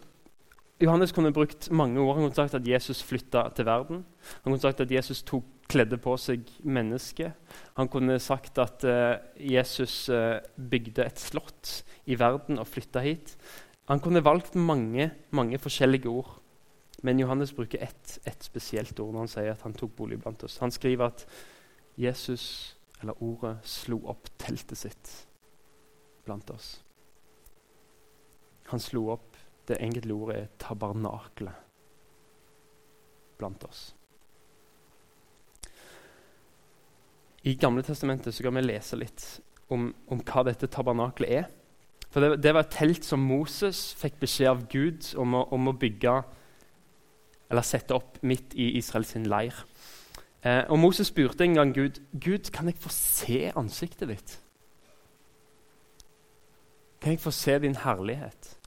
Johannes 0.81 1.13
kunne 1.15 1.33
brukt 1.33 1.69
mange 1.71 2.01
ord. 2.01 2.15
Han 2.15 2.25
kunne 2.25 2.35
sagt 2.35 2.57
at 2.57 2.67
Jesus 2.67 3.03
flytta 3.03 3.45
til 3.55 3.67
verden. 3.67 4.01
Han 4.43 4.51
kunne 4.51 4.63
sagt 4.63 4.81
at 4.81 4.91
Jesus 4.91 5.23
tok, 5.23 5.45
kledde 5.65 5.97
på 5.97 6.13
seg 6.21 6.45
mennesket. 6.61 7.33
Han 7.73 7.87
kunne 7.89 8.19
sagt 8.21 8.59
at 8.61 8.83
uh, 8.85 9.15
Jesus 9.41 10.09
uh, 10.13 10.37
bygde 10.53 11.07
et 11.07 11.17
slott 11.21 11.79
i 12.05 12.17
verden 12.19 12.59
og 12.61 12.67
flytta 12.69 13.01
hit. 13.01 13.33
Han 13.89 14.01
kunne 14.01 14.21
valgt 14.25 14.53
mange, 14.55 15.09
mange 15.33 15.57
forskjellige 15.57 16.09
ord. 16.09 16.35
Men 17.05 17.19
Johannes 17.21 17.53
bruker 17.53 17.83
ett, 17.85 18.17
et 18.25 18.43
spesielt 18.43 18.97
ord 18.99 19.13
når 19.13 19.25
han 19.25 19.29
sier 19.29 19.51
at 19.53 19.61
han 19.61 19.75
tok 19.77 19.91
bolig 19.97 20.17
blant 20.23 20.41
oss. 20.47 20.57
Han 20.63 20.73
skriver 20.73 21.11
at 21.11 21.25
Jesus, 22.01 22.45
eller 22.97 23.19
ordet, 23.21 23.59
slo 23.67 23.99
opp 24.09 24.31
teltet 24.41 24.79
sitt 24.79 25.11
blant 26.25 26.49
oss. 26.49 26.79
Han 28.71 28.81
slo 28.81 29.11
opp 29.13 29.37
det 29.69 29.77
enkelte 29.81 30.15
ordet 30.15 30.37
er 30.39 30.49
tabernakle 30.61 31.53
blant 33.37 33.65
oss. 33.67 33.83
I 37.45 37.53
Gamle 37.61 37.83
testamentet 37.85 38.33
så 38.33 38.47
kan 38.47 38.57
vi 38.57 38.63
lese 38.65 38.97
litt 38.97 39.27
om, 39.69 39.91
om 40.09 40.21
hva 40.25 40.45
dette 40.47 40.69
tabernaklet 40.73 41.35
er. 41.43 41.45
For 42.09 42.23
det, 42.23 42.39
det, 42.41 42.55
var 42.55 42.65
et 42.65 42.73
telt 42.73 43.05
som 43.05 43.21
Moses 43.21 43.91
fikk 43.99 44.17
beskjed 44.23 44.49
av 44.49 44.65
Gud 44.71 45.11
om 45.21 45.37
å, 45.37 45.43
om 45.53 45.69
å 45.69 45.75
bygge 45.77 46.15
eller 47.49 47.65
sette 47.65 47.95
opp 47.95 48.17
midt 48.25 48.53
i 48.53 48.71
Israels 48.79 49.15
leir. 49.15 49.65
Eh, 50.45 50.63
og 50.69 50.79
Moses 50.79 51.07
spurte 51.07 51.43
en 51.43 51.57
gang 51.57 51.73
Gud 51.75 52.01
Gud, 52.13 52.51
kan 52.53 52.67
jeg 52.69 52.77
få 52.79 52.89
se 52.89 53.51
ansiktet 53.55 54.09
ditt. 54.09 54.39
Kan 57.01 57.11
jeg 57.11 57.19
få 57.19 57.31
se 57.31 57.59
din 57.59 57.75
herlighet? 57.75 58.57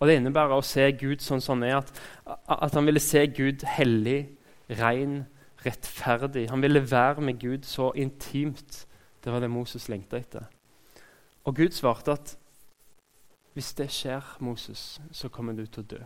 Og 0.00 0.08
Det 0.08 0.16
innebærer 0.18 0.56
å 0.58 0.64
se 0.66 0.88
Gud 0.98 1.22
sånn 1.22 1.40
som 1.40 1.60
han 1.60 1.68
er, 1.68 1.76
at, 1.78 1.92
at 2.50 2.74
han 2.74 2.86
ville 2.86 3.00
se 3.00 3.26
Gud 3.30 3.62
hellig, 3.76 4.32
ren, 4.66 5.20
rettferdig. 5.62 6.48
Han 6.50 6.62
ville 6.62 6.82
være 6.90 7.22
med 7.22 7.38
Gud 7.38 7.68
så 7.70 7.92
intimt. 7.94 8.86
Det 9.22 9.32
var 9.32 9.40
det 9.40 9.50
Moses 9.50 9.86
lengta 9.88 10.18
etter. 10.18 10.48
Og 11.44 11.54
Gud 11.54 11.70
svarte 11.70 12.16
at 12.18 12.34
hvis 13.54 13.74
det 13.78 13.90
skjer, 13.94 14.36
Moses, 14.40 15.00
så 15.12 15.28
kommer 15.28 15.52
du 15.52 15.66
til 15.66 15.84
å 15.84 15.90
dø. 15.94 16.02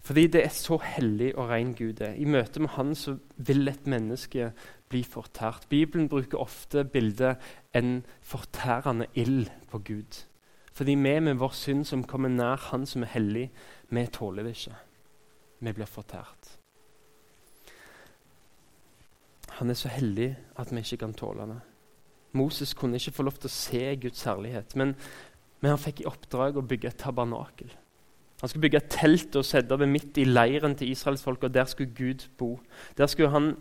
Fordi 0.00 0.26
det 0.26 0.44
er 0.44 0.54
så 0.54 0.78
hellig 0.82 1.32
og 1.36 1.50
ren 1.50 1.74
Gud 1.76 2.00
er. 2.00 2.14
I 2.14 2.24
møte 2.24 2.60
med 2.60 2.76
Han 2.76 2.94
så 2.94 3.18
vil 3.36 3.68
et 3.68 3.86
menneske 3.86 4.52
bli 4.88 5.02
fortært. 5.04 5.66
Bibelen 5.68 6.08
bruker 6.08 6.40
ofte 6.40 6.84
bildet 6.84 7.36
en 7.74 8.04
fortærende 8.22 9.06
ild 9.14 9.50
på 9.70 9.78
Gud. 9.78 10.24
Fordi 10.72 10.94
vi 10.94 11.20
med 11.20 11.34
vår 11.34 11.52
synd 11.52 11.84
som 11.84 12.04
kommer 12.04 12.28
nær 12.28 12.56
Han 12.70 12.86
som 12.86 13.02
er 13.02 13.12
hellig, 13.16 13.50
vi 13.90 14.06
tåler 14.06 14.42
det 14.42 14.54
ikke. 14.56 14.76
Vi 15.60 15.72
blir 15.72 15.90
fortært. 15.90 16.58
Han 19.58 19.70
er 19.70 19.74
så 19.74 19.88
hellig 19.88 20.36
at 20.56 20.70
vi 20.70 20.78
ikke 20.78 20.96
kan 21.02 21.14
tåle 21.14 21.48
det. 21.50 21.60
Moses 22.32 22.74
kunne 22.74 22.96
ikke 22.96 23.16
få 23.16 23.24
lov 23.26 23.40
til 23.40 23.48
å 23.48 23.56
se 23.56 23.96
Guds 23.96 24.22
herlighet, 24.28 24.76
men, 24.76 24.94
men 25.60 25.72
han 25.72 25.80
fikk 25.82 26.04
i 26.04 26.06
oppdrag 26.06 26.56
å 26.56 26.62
bygge 26.62 26.92
et 26.92 27.00
tabernakel. 27.00 27.72
Han 28.40 28.48
skulle 28.48 28.68
bygge 28.68 28.78
et 28.78 28.92
telt 28.92 29.36
og 29.36 29.46
sette 29.46 29.76
det 29.80 29.88
midt 29.90 30.18
i 30.22 30.26
leiren 30.28 30.76
til 30.78 30.92
israelsfolket, 30.92 31.50
og 31.50 31.54
der 31.54 31.64
skulle 31.66 31.94
Gud 31.94 32.28
bo. 32.38 32.60
Der 32.98 33.10
skulle 33.10 33.32
han 33.34 33.56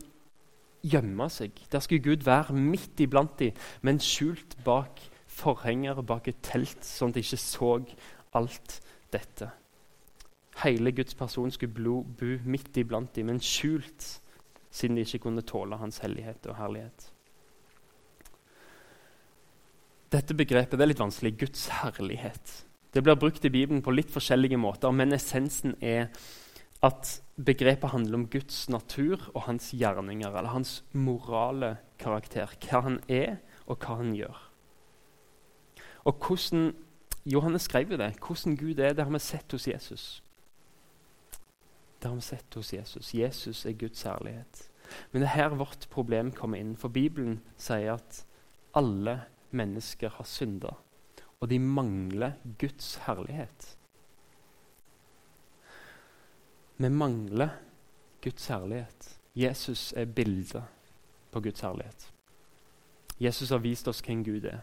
gjemme 0.85 1.29
seg. 1.33 1.51
Der 1.71 1.81
skulle 1.81 2.03
Gud 2.03 2.25
være 2.25 2.53
midt 2.53 2.99
iblant 3.01 3.39
dem, 3.39 3.57
men 3.81 3.99
skjult 3.99 4.57
bak 4.65 5.01
forhenger 5.37 6.01
bak 6.05 6.29
et 6.29 6.41
telt, 6.45 6.85
sånn 6.85 7.13
at 7.13 7.17
de 7.17 7.25
ikke 7.25 7.41
så 7.41 7.71
alt 8.37 8.79
dette. 9.13 9.49
Hele 10.63 10.91
Guds 10.91 11.17
person 11.17 11.51
skulle 11.53 11.73
bo 11.73 12.31
midt 12.45 12.77
iblant 12.77 13.13
dem, 13.15 13.29
men 13.29 13.41
skjult, 13.41 14.21
siden 14.73 14.97
de 14.97 15.05
ikke 15.05 15.25
kunne 15.25 15.45
tåle 15.45 15.77
hans 15.77 16.01
hellighet 16.05 16.49
og 16.49 16.57
herlighet. 16.57 17.11
Dette 20.13 20.37
begrepet 20.37 20.77
det 20.77 20.85
er 20.85 20.93
litt 20.93 21.01
vanskelig. 21.01 21.33
Guds 21.41 21.67
herlighet. 21.81 22.66
Det 22.97 23.03
blir 23.05 23.15
brukt 23.15 23.43
i 23.45 23.49
Bibelen 23.53 23.83
på 23.85 23.93
litt 23.93 24.09
forskjellige 24.09 24.57
måter, 24.57 24.89
men 24.89 25.13
essensen 25.13 25.75
er 25.85 26.07
at 26.81 27.11
begrepet 27.37 27.91
handler 27.93 28.17
om 28.17 28.23
Guds 28.33 28.63
natur 28.73 29.21
og 29.35 29.43
hans 29.45 29.67
gjerninger, 29.69 30.31
eller 30.31 30.49
hans 30.49 30.79
morale 30.97 31.75
karakter. 32.01 32.55
Hva 32.57 32.81
han 32.87 32.97
er, 33.05 33.35
og 33.67 33.85
hva 33.85 33.99
han 33.99 34.15
gjør. 34.17 34.39
Og 36.09 36.25
hvordan 36.25 36.71
Johannes 37.29 37.67
skrev 37.69 37.93
det. 38.01 38.15
Hvordan 38.17 38.57
Gud 38.57 38.81
er, 38.81 38.97
det 38.97 39.05
har 39.05 39.13
vi 39.13 39.21
sett 39.21 39.51
hos 39.53 39.69
Jesus. 39.69 40.07
Det 42.01 42.09
har 42.09 42.17
vi 42.17 42.25
sett 42.31 42.57
hos 42.57 42.73
Jesus. 42.73 43.13
Jesus 43.13 43.65
er 43.65 43.77
Guds 43.77 44.01
herlighet. 44.09 44.63
Men 45.11 45.21
det 45.21 45.29
er 45.29 45.35
her 45.35 45.59
vårt 45.61 45.85
problem 45.93 46.33
kommer 46.33 46.57
inn. 46.57 46.73
For 46.73 46.89
Bibelen 46.89 47.43
sier 47.61 47.99
at 47.99 48.23
alle 48.73 49.19
mennesker 49.53 50.17
har 50.17 50.25
synda, 50.25 50.79
og 51.39 51.49
de 51.49 51.59
mangler 51.59 52.31
Guds 52.59 52.95
herlighet. 53.05 53.77
Vi 56.77 56.89
mangler 56.89 57.49
Guds 58.23 58.47
herlighet. 58.47 59.19
Jesus 59.35 59.93
er 59.97 60.05
bildet 60.05 60.63
på 61.31 61.41
Guds 61.41 61.59
herlighet. 61.59 62.13
Jesus 63.19 63.49
har 63.49 63.57
vist 63.57 63.87
oss 63.87 64.01
hvem 64.01 64.23
Gud 64.23 64.43
er. 64.43 64.59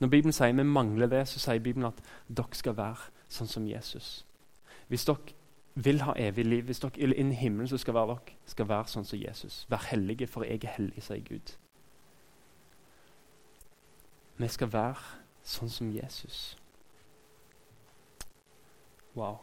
Når 0.00 0.08
Bibelen 0.08 0.32
sier 0.32 0.52
vi 0.52 0.62
mangler 0.62 1.06
det, 1.06 1.28
så 1.28 1.40
sier 1.40 1.60
Bibelen 1.60 1.88
at 1.88 2.00
dere 2.28 2.56
skal 2.56 2.76
være 2.76 3.10
sånn 3.28 3.48
som 3.48 3.66
Jesus. 3.68 4.26
Hvis 4.88 5.04
dere 5.08 5.34
vil 5.74 6.02
ha 6.04 6.14
evig 6.16 6.44
liv, 6.46 6.64
hvis 6.68 6.80
dere 6.80 7.00
vil 7.00 7.16
inn 7.16 7.32
i 7.32 7.40
himmelen, 7.40 7.68
så 7.68 7.80
skal 7.80 7.96
dere 7.96 8.36
skal 8.46 8.68
være 8.68 8.92
sånn 8.92 9.08
som 9.08 9.18
Jesus. 9.18 9.64
Vær 9.70 9.88
hellige, 9.90 10.28
for 10.28 10.44
jeg 10.44 10.64
er 10.64 10.76
hellig, 10.76 11.02
sier 11.02 11.24
Gud. 11.24 11.56
Vi 14.36 14.48
skal 14.48 14.72
være 14.72 15.21
sånn 15.42 15.70
som 15.70 15.90
Jesus. 15.92 16.56
Wow. 19.12 19.38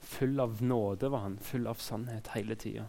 Full 0.00 0.40
av 0.40 0.62
nåde 0.62 1.08
var 1.08 1.26
han, 1.26 1.38
full 1.38 1.66
av 1.66 1.82
sannhet 1.82 2.32
hele 2.34 2.56
tida. 2.56 2.86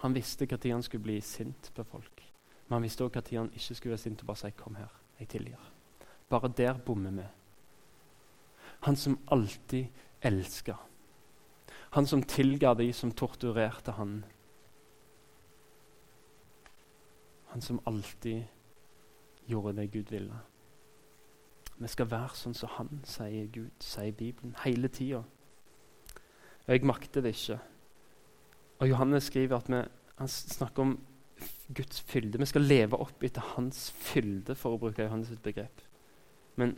Han 0.00 0.14
visste 0.16 0.46
når 0.46 0.70
han 0.72 0.82
skulle 0.82 1.04
bli 1.04 1.20
sint 1.20 1.72
på 1.74 1.84
folk. 1.84 2.22
Men 2.66 2.78
han 2.78 2.86
visste 2.86 3.04
også 3.04 3.20
når 3.20 3.38
han 3.38 3.52
ikke 3.52 3.74
skulle 3.74 3.96
være 3.96 4.04
sint 4.06 4.22
og 4.22 4.26
bare 4.26 4.36
si 4.36 4.50
'kom 4.50 4.76
her' 4.76 5.00
jeg 5.18 5.28
tilgir. 5.28 5.72
Bare 6.28 6.48
der 6.48 6.78
bommer 6.78 7.10
vi. 7.10 7.26
Han 8.80 8.96
som 8.96 9.18
alltid 9.26 9.86
elska. 10.20 10.76
Han 11.68 12.06
som 12.06 12.22
tilga 12.22 12.74
de 12.74 12.92
som 12.92 13.12
torturerte 13.12 13.90
han. 13.90 14.24
Han 17.46 17.60
som 17.60 17.80
alltid 17.86 18.44
gjorde 19.46 19.76
det 19.76 19.90
Gud 19.92 20.10
ville. 20.10 20.38
Vi 21.80 21.88
skal 21.88 22.10
være 22.10 22.36
sånn 22.36 22.56
som 22.56 22.72
han, 22.76 22.90
sier 23.08 23.46
Gud, 23.52 23.72
sier 23.80 24.12
Bibelen, 24.16 24.52
hele 24.66 24.90
tida. 24.92 25.22
Og 26.66 26.74
jeg 26.74 26.84
makter 26.86 27.24
det 27.24 27.32
ikke. 27.34 27.56
Og 28.80 28.90
Johannes 28.90 29.30
skriver 29.30 29.56
at 29.56 29.70
vi, 29.72 29.80
han 30.20 30.28
snakker 30.28 30.84
om 30.84 30.98
Guds 31.72 32.02
fylde. 32.04 32.40
Vi 32.40 32.48
skal 32.50 32.66
leve 32.68 33.00
opp 33.00 33.24
etter 33.24 33.54
hans 33.54 33.88
fylde, 33.96 34.56
for 34.58 34.76
å 34.76 34.80
bruke 34.82 35.06
Johannes' 35.06 35.40
begrep. 35.40 35.80
Men 36.60 36.76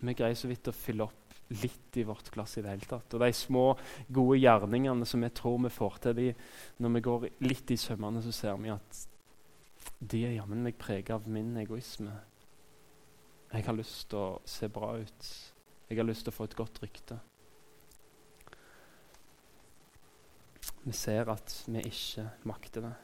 vi 0.00 0.14
greier 0.16 0.38
så 0.38 0.48
vidt 0.48 0.70
å 0.70 0.76
fylle 0.76 1.08
opp 1.08 1.36
litt 1.62 1.96
i 1.96 2.04
vårt 2.08 2.30
glass 2.32 2.58
i 2.58 2.62
det 2.64 2.72
hele 2.72 2.88
tatt. 2.88 3.14
Og 3.14 3.22
de 3.22 3.30
små, 3.36 3.66
gode 4.12 4.40
gjerningene 4.40 5.08
som 5.08 5.24
vi 5.24 5.30
tror 5.34 5.60
vi 5.64 5.72
får 5.72 6.00
til, 6.04 6.18
de, 6.18 6.32
når 6.84 6.96
vi 6.96 7.04
går 7.08 7.28
litt 7.44 7.72
i 7.72 7.80
sømmene, 7.80 8.22
så 8.24 8.34
ser 8.34 8.58
vi 8.62 8.72
at 8.72 9.04
de 9.98 10.24
er 10.28 10.36
jammen 10.36 10.62
meg 10.62 10.76
preget 10.78 11.14
av 11.16 11.28
min 11.30 11.56
egoisme. 11.58 12.12
Jeg 13.52 13.64
har 13.64 13.76
lyst 13.76 14.10
til 14.10 14.20
å 14.20 14.40
se 14.44 14.68
bra 14.68 14.92
ut. 15.00 15.28
Jeg 15.88 15.96
har 15.96 16.06
lyst 16.06 16.26
til 16.26 16.34
å 16.34 16.36
få 16.36 16.48
et 16.48 16.56
godt 16.56 16.82
rykte. 16.82 17.16
Vi 20.84 20.92
ser 20.92 21.30
at 21.32 21.54
vi 21.66 21.80
ikke 21.88 22.26
makter 22.48 22.84
det. 22.84 22.94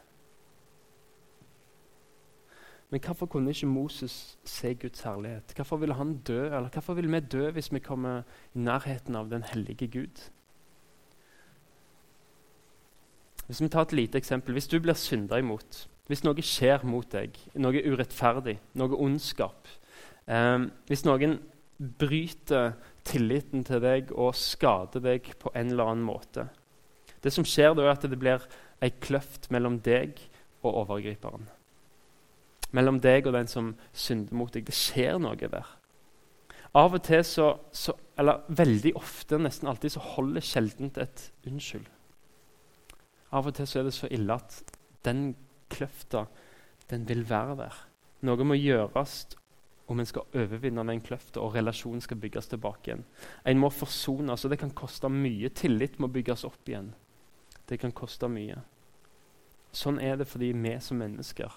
Men 2.93 3.01
hvorfor 3.03 3.27
kunne 3.27 3.51
ikke 3.51 3.67
Moses 3.67 4.39
se 4.45 4.75
Guds 4.79 5.01
herlighet? 5.03 5.55
Hvorfor 5.57 5.81
ville 5.83 5.97
han 5.99 6.19
dø? 6.29 6.45
Eller 6.47 6.69
hvorfor 6.69 6.95
ville 6.95 7.11
vi 7.11 7.21
dø 7.21 7.49
hvis 7.51 7.73
vi 7.73 7.81
kommer 7.83 8.23
i 8.55 8.59
nærheten 8.59 9.17
av 9.17 9.33
den 9.33 9.43
hellige 9.43 9.89
Gud? 9.89 10.21
Hvis 13.47 13.63
vi 13.63 13.69
tar 13.69 13.89
et 13.89 13.93
lite 13.93 14.19
eksempel. 14.19 14.53
Hvis 14.53 14.69
du 14.69 14.79
blir 14.81 14.95
synda 14.95 15.41
imot, 15.41 15.89
hvis 16.07 16.23
noe 16.25 16.45
skjer 16.45 16.85
mot 16.85 17.09
deg, 17.13 17.37
noe 17.57 17.81
urettferdig, 17.83 18.59
noe 18.77 19.01
ondskap 19.01 19.69
eh, 20.27 20.67
Hvis 20.89 21.05
noen 21.07 21.39
bryter 21.79 22.75
tilliten 23.05 23.65
til 23.67 23.83
deg 23.83 24.13
og 24.15 24.37
skader 24.39 25.03
deg 25.05 25.33
på 25.41 25.53
en 25.55 25.73
eller 25.73 25.91
annen 25.91 26.07
måte 26.07 26.49
Det 27.25 27.33
som 27.35 27.47
skjer 27.47 27.75
da, 27.75 27.85
er 27.85 27.97
at 27.97 28.07
det 28.09 28.21
blir 28.21 28.47
ei 28.85 28.93
kløft 29.01 29.51
mellom 29.55 29.79
deg 29.81 30.19
og 30.65 30.75
overgriperen. 30.83 31.47
Mellom 32.77 32.99
deg 33.01 33.29
og 33.29 33.37
den 33.37 33.49
som 33.49 33.71
synder 33.93 34.37
mot 34.37 34.53
deg. 34.53 34.67
Det 34.67 34.77
skjer 34.77 35.17
noe 35.23 35.37
der. 35.39 35.69
Av 36.75 36.97
og 36.97 37.05
til 37.07 37.23
så, 37.25 37.53
så 37.73 37.95
Eller 38.19 38.45
veldig 38.49 38.93
ofte, 38.99 39.39
nesten 39.43 39.67
alltid, 39.71 39.95
så 39.95 40.03
holder 40.15 40.45
sjeldent 40.45 40.99
et 41.03 41.23
unnskyld. 41.49 41.87
Av 43.35 43.49
og 43.49 43.57
til 43.57 43.67
så 43.67 43.81
er 43.81 43.89
det 43.89 43.95
så 43.97 44.11
ille 44.15 44.37
at 44.37 44.77
den 45.07 45.25
kløfta, 45.73 46.29
den 46.93 47.09
vil 47.09 47.25
være 47.27 47.57
der. 47.59 47.81
Noe 48.23 48.47
må 48.47 48.55
gjøres 48.55 49.25
om 49.87 49.99
vi 50.01 50.07
skal 50.09 50.29
overvinne 50.33 50.85
den 50.89 51.03
kløfta 51.05 51.43
og 51.45 51.55
relasjonen 51.55 52.01
skal 52.01 52.21
bygges 52.21 52.49
tilbake 52.49 52.91
igjen. 52.91 53.05
En 53.45 53.61
må 53.61 53.69
forsones, 53.71 54.45
og 54.45 54.53
det 54.53 54.59
kan 54.63 54.73
koste 54.73 55.11
mye. 55.13 55.51
Tillit 55.53 55.99
må 56.01 56.09
bygges 56.09 56.45
opp 56.49 56.69
igjen. 56.69 56.95
Det 57.69 57.81
kan 57.81 57.93
koste 57.93 58.29
mye. 58.33 58.63
Sånn 59.75 59.99
er 60.01 60.17
det 60.17 60.29
fordi 60.31 60.53
vi 60.57 60.77
som 60.81 61.01
mennesker 61.03 61.53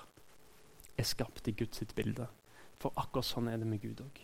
er 0.98 1.08
skapt 1.08 1.48
i 1.48 1.56
Guds 1.56 1.84
bilde. 1.96 2.28
For 2.82 2.92
akkurat 2.96 3.26
sånn 3.26 3.48
er 3.52 3.62
det 3.62 3.70
med 3.70 3.82
Gud 3.82 4.02
òg. 4.04 4.24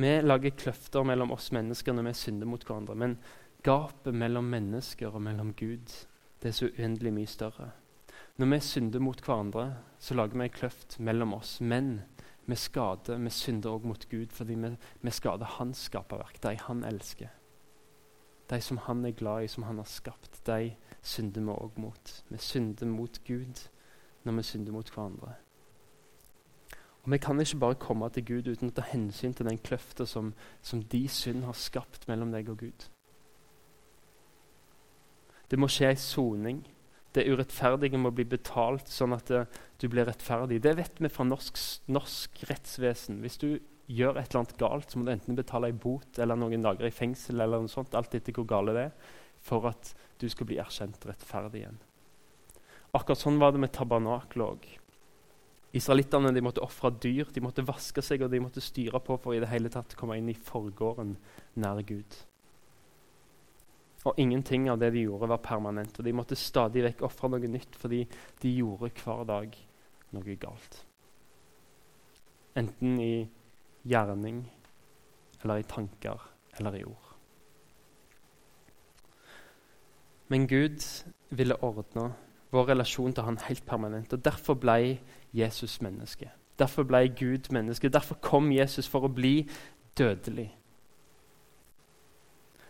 Vi 0.00 0.12
lager 0.22 0.56
kløfter 0.56 1.04
mellom 1.04 1.34
oss 1.34 1.50
mennesker 1.52 1.92
når 1.92 2.08
vi 2.08 2.14
synder 2.16 2.48
mot 2.48 2.64
hverandre. 2.64 2.96
Men 2.96 3.18
gapet 3.66 4.16
mellom 4.16 4.48
mennesker 4.48 5.12
og 5.12 5.22
mellom 5.26 5.52
Gud 5.58 5.92
det 6.40 6.48
er 6.48 6.56
så 6.56 6.70
uendelig 6.72 7.12
mye 7.12 7.28
større. 7.28 7.68
Når 8.36 8.46
vi 8.54 8.60
synder 8.60 9.00
mot 9.00 9.20
hverandre, 9.24 9.66
så 9.98 10.14
lager 10.14 10.38
vi 10.38 10.44
en 10.44 10.54
kløft 10.54 11.00
mellom 11.00 11.34
oss. 11.34 11.60
Men 11.60 12.02
vi 12.46 12.56
skader, 12.56 13.18
vi 13.18 13.30
synder 13.30 13.74
òg 13.74 13.84
mot 13.86 14.06
Gud 14.10 14.32
fordi 14.34 14.56
vi, 14.58 14.72
vi 15.02 15.10
skader 15.10 15.56
hans 15.58 15.86
skaperverk, 15.90 16.40
de 16.42 16.56
han 16.58 16.84
elsker. 16.84 17.28
De 18.50 18.60
som 18.60 18.80
han 18.86 19.04
er 19.06 19.14
glad 19.14 19.44
i, 19.44 19.48
som 19.48 19.62
han 19.62 19.78
har 19.78 19.86
skapt, 19.86 20.40
de 20.46 20.74
synder 21.02 21.44
vi 21.44 21.54
òg 21.54 21.78
mot. 21.78 22.16
Vi 22.28 22.38
synder 22.38 22.86
mot 22.86 23.20
Gud 23.26 23.68
når 24.24 24.32
vi 24.32 24.42
synder 24.42 24.72
mot 24.72 24.90
hverandre. 24.90 25.34
Og 27.02 27.10
Vi 27.10 27.18
kan 27.18 27.40
ikke 27.40 27.56
bare 27.58 27.74
komme 27.74 28.08
til 28.10 28.24
Gud 28.26 28.48
uten 28.48 28.68
å 28.68 28.74
ta 28.76 28.82
hensyn 28.84 29.32
til 29.34 29.46
den 29.48 29.58
kløfta 29.58 30.04
som, 30.06 30.34
som 30.62 30.82
de 30.82 31.08
synd 31.08 31.44
har 31.44 31.56
skapt 31.56 32.08
mellom 32.08 32.32
deg 32.32 32.50
og 32.52 32.58
Gud. 32.58 32.88
Det 35.50 35.58
må 35.58 35.66
skje 35.66 35.88
ei 35.88 35.96
soning. 35.98 36.60
Det 37.16 37.26
urettferdige 37.26 37.98
må 37.98 38.12
bli 38.14 38.24
betalt, 38.28 38.90
sånn 38.90 39.16
at 39.16 39.30
det, 39.32 39.44
du 39.82 39.88
blir 39.90 40.06
rettferdig. 40.06 40.60
Det 40.62 40.76
vet 40.78 41.00
vi 41.02 41.10
fra 41.10 41.26
norsk, 41.26 41.58
norsk, 41.90 42.44
rettsvesen. 42.50 43.18
Hvis 43.24 43.40
du 43.42 43.48
gjør 43.90 44.20
et 44.20 44.30
eller 44.30 44.44
annet 44.44 44.58
galt, 44.60 44.90
så 44.90 45.00
må 45.00 45.06
du 45.06 45.14
enten 45.16 45.38
betale 45.38 45.72
ei 45.72 45.74
bot 45.74 46.20
eller 46.22 46.38
noen 46.38 46.62
dager 46.62 46.86
i 46.86 46.94
fengsel, 46.94 47.40
eller 47.40 47.64
noe 47.64 47.72
sånt, 47.72 47.96
alt 47.98 48.14
etter 48.14 48.36
hvor 48.36 48.46
gale 48.50 48.76
det 48.76 48.86
er, 48.90 49.08
for 49.42 49.66
at 49.72 49.94
du 50.22 50.28
skal 50.30 50.46
bli 50.46 50.60
erkjent 50.62 51.02
rettferdig 51.08 51.64
igjen. 51.64 51.80
Akkurat 52.94 53.22
sånn 53.22 53.40
var 53.42 53.54
det 53.54 53.62
med 53.62 53.74
tabernaklet 53.74 54.46
òg. 54.46 54.70
Israelittene 55.78 56.32
de 56.34 56.42
måtte 56.42 56.62
ofre 56.64 56.90
dyr, 57.02 57.28
de 57.30 57.42
måtte 57.42 57.66
vaske 57.66 58.02
seg 58.02 58.24
og 58.26 58.32
de 58.32 58.40
måtte 58.42 58.62
styre 58.62 58.98
på 59.06 59.18
for 59.22 59.36
i 59.36 59.42
det 59.42 59.50
hele 59.52 59.70
tatt 59.70 59.94
komme 59.98 60.18
inn 60.18 60.30
i 60.30 60.34
forgården 60.34 61.14
nær 61.62 61.82
Gud. 61.86 62.18
Og 64.08 64.16
ingenting 64.16 64.70
av 64.70 64.78
det 64.80 64.92
de 64.94 65.04
gjorde, 65.04 65.28
var 65.28 65.42
permanent. 65.44 65.98
Og 65.98 66.04
de 66.04 66.14
måtte 66.16 66.38
stadig 66.38 66.84
vekk 66.86 67.04
ofre 67.04 67.28
noe 67.32 67.50
nytt, 67.52 67.76
fordi 67.76 68.06
de 68.40 68.54
gjorde 68.54 68.92
hver 69.02 69.26
dag 69.28 69.58
noe 70.16 70.36
galt. 70.40 70.80
Enten 72.56 72.96
i 73.00 73.28
gjerning 73.86 74.42
eller 75.42 75.60
i 75.60 75.68
tanker 75.68 76.24
eller 76.58 76.78
i 76.80 76.84
ord. 76.84 77.06
Men 80.30 80.46
Gud 80.48 80.84
ville 81.30 81.58
ordne 81.64 82.12
vår 82.50 82.68
relasjon 82.72 83.12
til 83.14 83.26
han 83.26 83.38
helt 83.48 83.66
permanent. 83.66 84.12
og 84.12 84.24
Derfor 84.24 84.54
ble 84.54 85.00
Jesus 85.32 85.80
menneske. 85.82 86.30
Derfor 86.58 86.82
ble 86.82 87.08
Gud 87.08 87.50
menneske. 87.52 87.88
Derfor 87.88 88.14
kom 88.22 88.52
Jesus 88.52 88.88
for 88.88 89.06
å 89.06 89.12
bli 89.12 89.48
dødelig. 89.98 90.48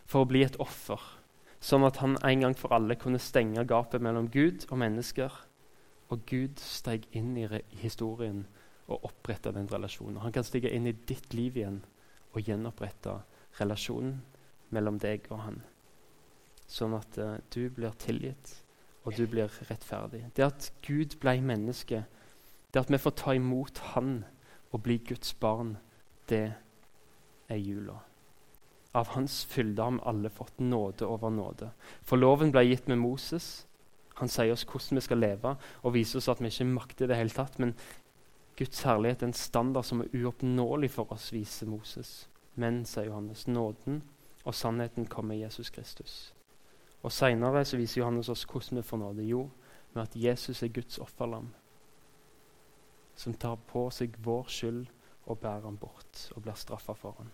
For 0.07 0.25
å 0.25 0.29
bli 0.29 0.43
et 0.45 0.59
offer 0.61 1.20
sånn 1.61 1.85
at 1.85 2.01
han 2.01 2.17
en 2.25 2.47
gang 2.47 2.57
for 2.57 2.73
alle 2.75 2.97
kunne 2.99 3.21
stenge 3.21 3.67
gapet 3.69 4.03
mellom 4.03 4.31
Gud 4.33 4.67
og 4.71 4.81
mennesker. 4.81 5.35
Og 6.11 6.25
Gud 6.27 6.59
steg 6.59 7.07
inn 7.15 7.37
i 7.39 7.47
historien 7.83 8.47
og 8.91 9.05
oppretta 9.07 9.53
den 9.55 9.69
relasjonen. 9.71 10.23
Han 10.25 10.35
kan 10.35 10.47
stige 10.47 10.73
inn 10.75 10.89
i 10.91 10.97
ditt 11.07 11.35
liv 11.37 11.61
igjen 11.61 11.83
og 12.33 12.43
gjenopprette 12.47 13.21
relasjonen 13.61 14.19
mellom 14.75 14.99
deg 15.03 15.29
og 15.31 15.45
han. 15.45 15.61
Sånn 16.71 16.95
at 16.99 17.19
uh, 17.19 17.37
du 17.51 17.69
blir 17.75 17.95
tilgitt, 17.99 18.53
og 19.05 19.17
du 19.17 19.25
blir 19.31 19.51
rettferdig. 19.71 20.27
Det 20.37 20.45
at 20.45 20.69
Gud 20.87 21.17
ble 21.23 21.39
menneske, 21.43 22.05
det 22.71 22.83
at 22.83 22.93
vi 22.93 23.01
får 23.01 23.17
ta 23.19 23.35
imot 23.35 23.81
Han 23.95 24.21
og 24.71 24.83
bli 24.85 25.01
Guds 25.03 25.33
barn, 25.35 25.77
det 26.31 26.53
er 27.51 27.59
jula. 27.59 27.97
Av 28.93 29.09
hans 29.15 29.45
fylde 29.45 29.83
har 29.83 29.93
vi 29.97 30.05
alle 30.11 30.31
fått 30.31 30.59
nåde 30.59 31.07
over 31.07 31.31
nåde. 31.31 31.71
For 32.03 32.19
loven 32.19 32.51
ble 32.51 32.65
gitt 32.67 32.89
med 32.91 32.99
Moses. 32.99 33.67
Han 34.19 34.29
sier 34.29 34.53
oss 34.53 34.67
hvordan 34.67 34.99
vi 34.99 35.05
skal 35.05 35.23
leve, 35.23 35.55
og 35.83 35.95
viser 35.95 36.19
oss 36.19 36.29
at 36.29 36.43
vi 36.43 36.51
ikke 36.51 36.67
makter 36.69 37.09
det 37.09 37.17
hele 37.21 37.35
tatt. 37.35 37.61
Men 37.63 37.77
Guds 38.59 38.83
herlighet 38.85 39.23
er 39.23 39.31
en 39.31 39.37
standard 39.37 39.87
som 39.87 40.03
er 40.03 40.11
uoppnåelig 40.13 40.91
for 40.97 41.13
oss, 41.15 41.31
viser 41.33 41.71
Moses. 41.71 42.29
Men, 42.61 42.83
sier 42.85 43.09
Johannes, 43.09 43.47
nåden 43.47 44.03
og 44.45 44.55
sannheten 44.55 45.07
kommer 45.07 45.35
i 45.35 45.43
Jesus 45.45 45.71
Kristus. 45.71 46.35
Og 47.03 47.13
Seinere 47.13 47.65
viser 47.79 48.03
Johannes 48.03 48.29
oss 48.29 48.45
hvordan 48.45 48.81
vi 48.81 48.87
får 48.87 49.01
nåde. 49.01 49.25
Jo, 49.25 49.49
med 49.95 50.03
at 50.03 50.17
Jesus 50.17 50.63
er 50.63 50.69
Guds 50.75 50.99
offerlam, 50.99 51.49
som 53.15 53.35
tar 53.35 53.57
på 53.71 53.89
seg 53.95 54.17
vår 54.23 54.49
skyld 54.49 54.85
og 55.27 55.39
bærer 55.39 55.67
ham 55.67 55.79
bort 55.81 56.27
og 56.37 56.43
blir 56.43 56.59
straffa 56.59 56.95
for 56.97 57.17
han. 57.19 57.31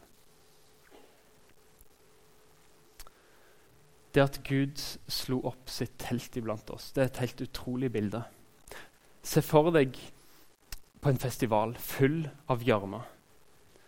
Det 4.17 4.25
at 4.25 4.39
Gud 4.49 4.81
slo 5.13 5.43
opp 5.49 5.69
sitt 5.71 5.99
telt 6.01 6.37
iblant 6.41 6.71
oss, 6.73 6.91
det 6.97 7.03
er 7.03 7.11
et 7.11 7.23
helt 7.27 7.43
utrolig 7.45 7.91
bilde. 7.93 8.23
Se 9.27 9.43
for 9.45 9.69
deg 9.75 9.99
på 11.03 11.13
en 11.13 11.21
festival 11.21 11.77
full 11.79 12.25
av 12.51 12.65
gjørme. 12.65 13.03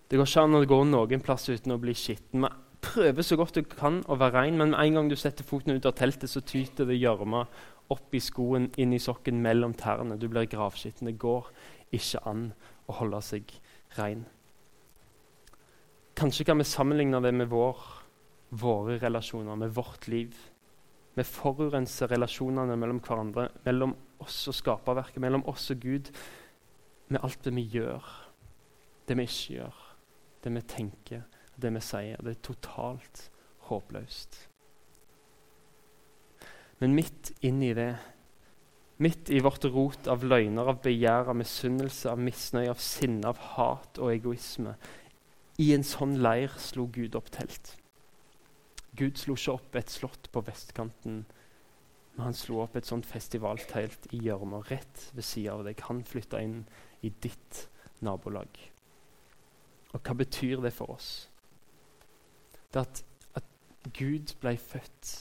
Det 0.08 0.18
går 0.18 0.28
ikke 0.28 0.44
an 0.44 0.56
å 0.58 0.66
gå 0.68 0.78
noen 0.88 1.24
plass 1.24 1.48
uten 1.48 1.74
å 1.74 1.80
bli 1.80 1.94
skitten. 1.96 2.44
Vi 2.44 2.84
prøver 2.84 3.24
så 3.26 3.36
godt 3.40 3.58
du 3.58 3.64
kan 3.68 4.02
å 4.06 4.16
være 4.20 4.44
rein, 4.44 4.58
men 4.60 4.72
med 4.72 4.80
en 4.80 4.98
gang 4.98 5.10
du 5.10 5.16
setter 5.18 5.46
foten 5.46 5.76
ut 5.76 5.88
av 5.88 5.96
teltet, 5.98 6.30
så 6.30 6.44
tyter 6.44 6.88
det 6.88 7.00
gjørme 7.00 7.44
opp 7.92 8.14
i 8.14 8.20
skoen, 8.20 8.70
inn 8.76 8.92
i 8.92 9.00
sokken, 9.00 9.40
mellom 9.44 9.74
tærne. 9.76 10.18
Du 10.20 10.28
blir 10.28 10.48
gravskitten. 10.48 11.08
Det 11.08 11.20
går 11.20 11.48
ikke 11.96 12.22
an 12.28 12.50
å 12.88 12.98
holde 13.00 13.20
seg 13.24 13.52
rein. 13.96 14.26
Kanskje 16.18 16.44
kan 16.48 16.60
vi 16.60 16.66
sammenligne 16.68 17.20
det 17.24 17.32
med 17.36 17.48
vår 17.52 17.97
våre 18.50 18.98
relasjoner, 18.98 19.56
med 19.56 19.74
vårt 19.74 20.08
liv. 20.08 20.36
Vi 21.14 21.24
forurenser 21.24 22.08
relasjonene 22.12 22.76
mellom 22.78 23.00
hverandre, 23.04 23.48
mellom 23.64 23.94
oss 24.22 24.40
og 24.50 24.56
skaperverket, 24.56 25.20
mellom 25.22 25.44
oss 25.50 25.70
og 25.74 25.80
Gud, 25.82 26.12
med 27.08 27.24
alt 27.24 27.42
det 27.44 27.54
vi 27.56 27.64
gjør, 27.72 28.04
det 29.08 29.16
vi 29.16 29.24
ikke 29.28 29.56
gjør, 29.56 29.80
det 30.44 30.52
vi 30.54 30.62
tenker, 30.74 31.24
det 31.56 31.72
vi 31.74 31.82
sier. 31.82 32.20
Det 32.22 32.36
er 32.36 32.44
totalt 32.44 33.24
håpløst. 33.68 34.44
Men 36.78 36.94
midt 36.94 37.32
inni 37.42 37.72
det, 37.74 37.90
midt 39.02 39.32
i 39.34 39.40
vårt 39.42 39.66
rot 39.72 40.06
av 40.10 40.22
løgner, 40.26 40.70
av 40.70 40.80
begjær, 40.84 41.32
av 41.32 41.38
misunnelse, 41.38 42.12
av 42.12 42.22
misnøye, 42.22 42.70
av 42.70 42.82
sinne, 42.82 43.26
av 43.26 43.42
hat 43.56 43.98
og 43.98 44.12
egoisme, 44.12 44.76
i 45.58 45.72
en 45.74 45.86
sånn 45.86 46.18
leir 46.22 46.54
slo 46.62 46.86
Gud 46.94 47.18
opp 47.18 47.32
telt. 47.34 47.74
Gud 48.98 49.18
slo 49.20 49.36
ikke 49.38 49.54
opp 49.54 49.76
et 49.78 49.92
slott 49.92 50.30
på 50.34 50.42
vestkanten, 50.46 51.20
men 52.16 52.24
han 52.24 52.34
slo 52.34 52.64
opp 52.64 52.74
et 52.76 52.88
sånt 52.88 53.06
festivaltelt 53.06 54.08
i 54.10 54.24
gjørma 54.26 54.64
rett 54.66 55.04
ved 55.14 55.22
sida 55.22 55.54
av 55.54 55.62
deg. 55.68 55.78
Han 55.86 56.02
flytta 56.02 56.40
inn 56.42 56.64
i 57.06 57.12
ditt 57.22 57.68
nabolag. 58.02 58.58
Og 59.94 60.02
hva 60.02 60.16
betyr 60.18 60.64
det 60.64 60.72
for 60.74 60.96
oss? 60.96 61.28
Det 62.74 62.82
at, 62.82 63.02
at 63.38 63.92
Gud 63.94 64.34
ble 64.42 64.56
født. 64.58 65.12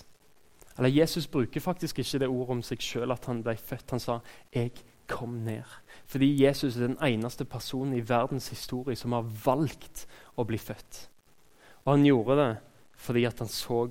Eller 0.77 0.89
Jesus 0.89 1.27
bruker 1.29 1.61
faktisk 1.61 1.99
ikke 1.99 2.19
det 2.19 2.29
ordet 2.29 2.57
om 2.57 2.63
seg 2.65 2.81
sjøl, 2.81 3.13
at 3.13 3.25
han 3.29 3.43
ble 3.45 3.55
født. 3.57 3.93
Han 3.93 4.01
sa 4.01 4.19
'jeg 4.53 4.71
kom 5.07 5.45
ned'. 5.45 5.79
Fordi 6.05 6.43
Jesus 6.43 6.77
er 6.77 6.87
den 6.87 6.97
eneste 7.01 7.45
personen 7.45 7.93
i 7.93 8.09
verdens 8.09 8.49
historie 8.49 8.95
som 8.95 9.11
har 9.11 9.21
valgt 9.45 10.07
å 10.37 10.43
bli 10.43 10.57
født. 10.57 11.09
Og 11.85 11.93
han 11.93 12.05
gjorde 12.05 12.35
det 12.35 12.57
fordi 12.97 13.25
at 13.25 13.39
han 13.39 13.47
så 13.47 13.87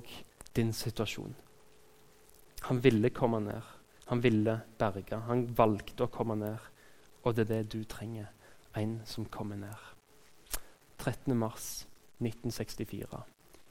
din 0.55 0.73
situasjon. 0.73 1.35
Han 2.61 2.83
ville 2.83 3.09
komme 3.09 3.39
ned. 3.39 3.61
Han 4.07 4.23
ville 4.23 4.59
berge. 4.79 5.19
Han 5.27 5.47
valgte 5.57 6.07
å 6.07 6.11
komme 6.11 6.35
ned. 6.35 6.57
Og 7.23 7.35
det 7.35 7.47
er 7.47 7.53
det 7.53 7.73
du 7.73 7.83
trenger. 7.83 8.27
En 8.75 9.01
som 9.05 9.25
kommer 9.25 9.55
ned. 9.55 9.87
13. 10.97 11.37
mars 11.37 11.87
1964 12.19 13.23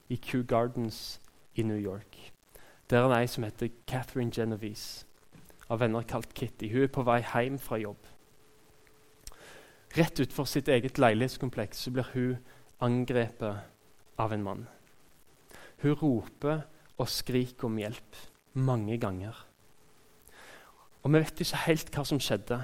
i 0.08 0.16
Kew 0.16 0.42
Gardens 0.42 1.20
i 1.54 1.62
New 1.62 1.78
York. 1.78 2.32
Der 2.90 3.02
er 3.02 3.08
det 3.08 3.18
ei 3.18 3.26
som 3.26 3.44
heter 3.44 3.68
Catherine 3.86 4.30
Genovese, 4.30 5.06
av 5.68 5.80
venner 5.80 6.02
kalt 6.06 6.34
Kitty. 6.34 6.70
Hun 6.70 6.82
er 6.86 6.92
på 6.92 7.02
vei 7.02 7.18
hjem 7.24 7.58
fra 7.58 7.78
jobb. 7.82 7.98
Rett 9.96 10.20
utenfor 10.20 10.46
sitt 10.46 10.68
eget 10.68 10.98
leilighetskompleks 10.98 11.82
så 11.82 11.90
blir 11.90 12.06
hun 12.12 12.36
angrepet 12.80 13.64
av 14.18 14.32
en 14.32 14.42
mann. 14.42 14.66
Hun 15.82 15.98
roper 16.00 16.64
og 16.96 17.10
skriker 17.12 17.68
om 17.68 17.78
hjelp 17.80 18.18
mange 18.56 18.96
ganger. 18.98 19.36
Og 21.02 21.12
Vi 21.12 21.20
vet 21.22 21.40
ikke 21.40 21.64
helt 21.68 21.90
hva 21.94 22.02
som 22.08 22.18
skjedde, 22.18 22.58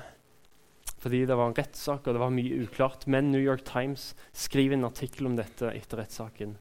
fordi 1.03 1.25
det 1.27 1.37
var 1.37 1.51
en 1.51 1.57
rettssak 1.57 2.07
og 2.07 2.15
det 2.15 2.23
var 2.23 2.35
mye 2.35 2.63
uklart. 2.65 3.07
Men 3.07 3.31
New 3.31 3.43
York 3.43 3.65
Times 3.65 4.15
skriver 4.33 4.75
en 4.75 4.89
artikkel 4.89 5.27
om 5.27 5.37
dette 5.37 5.71
etter 5.71 6.01
rettssaken. 6.03 6.57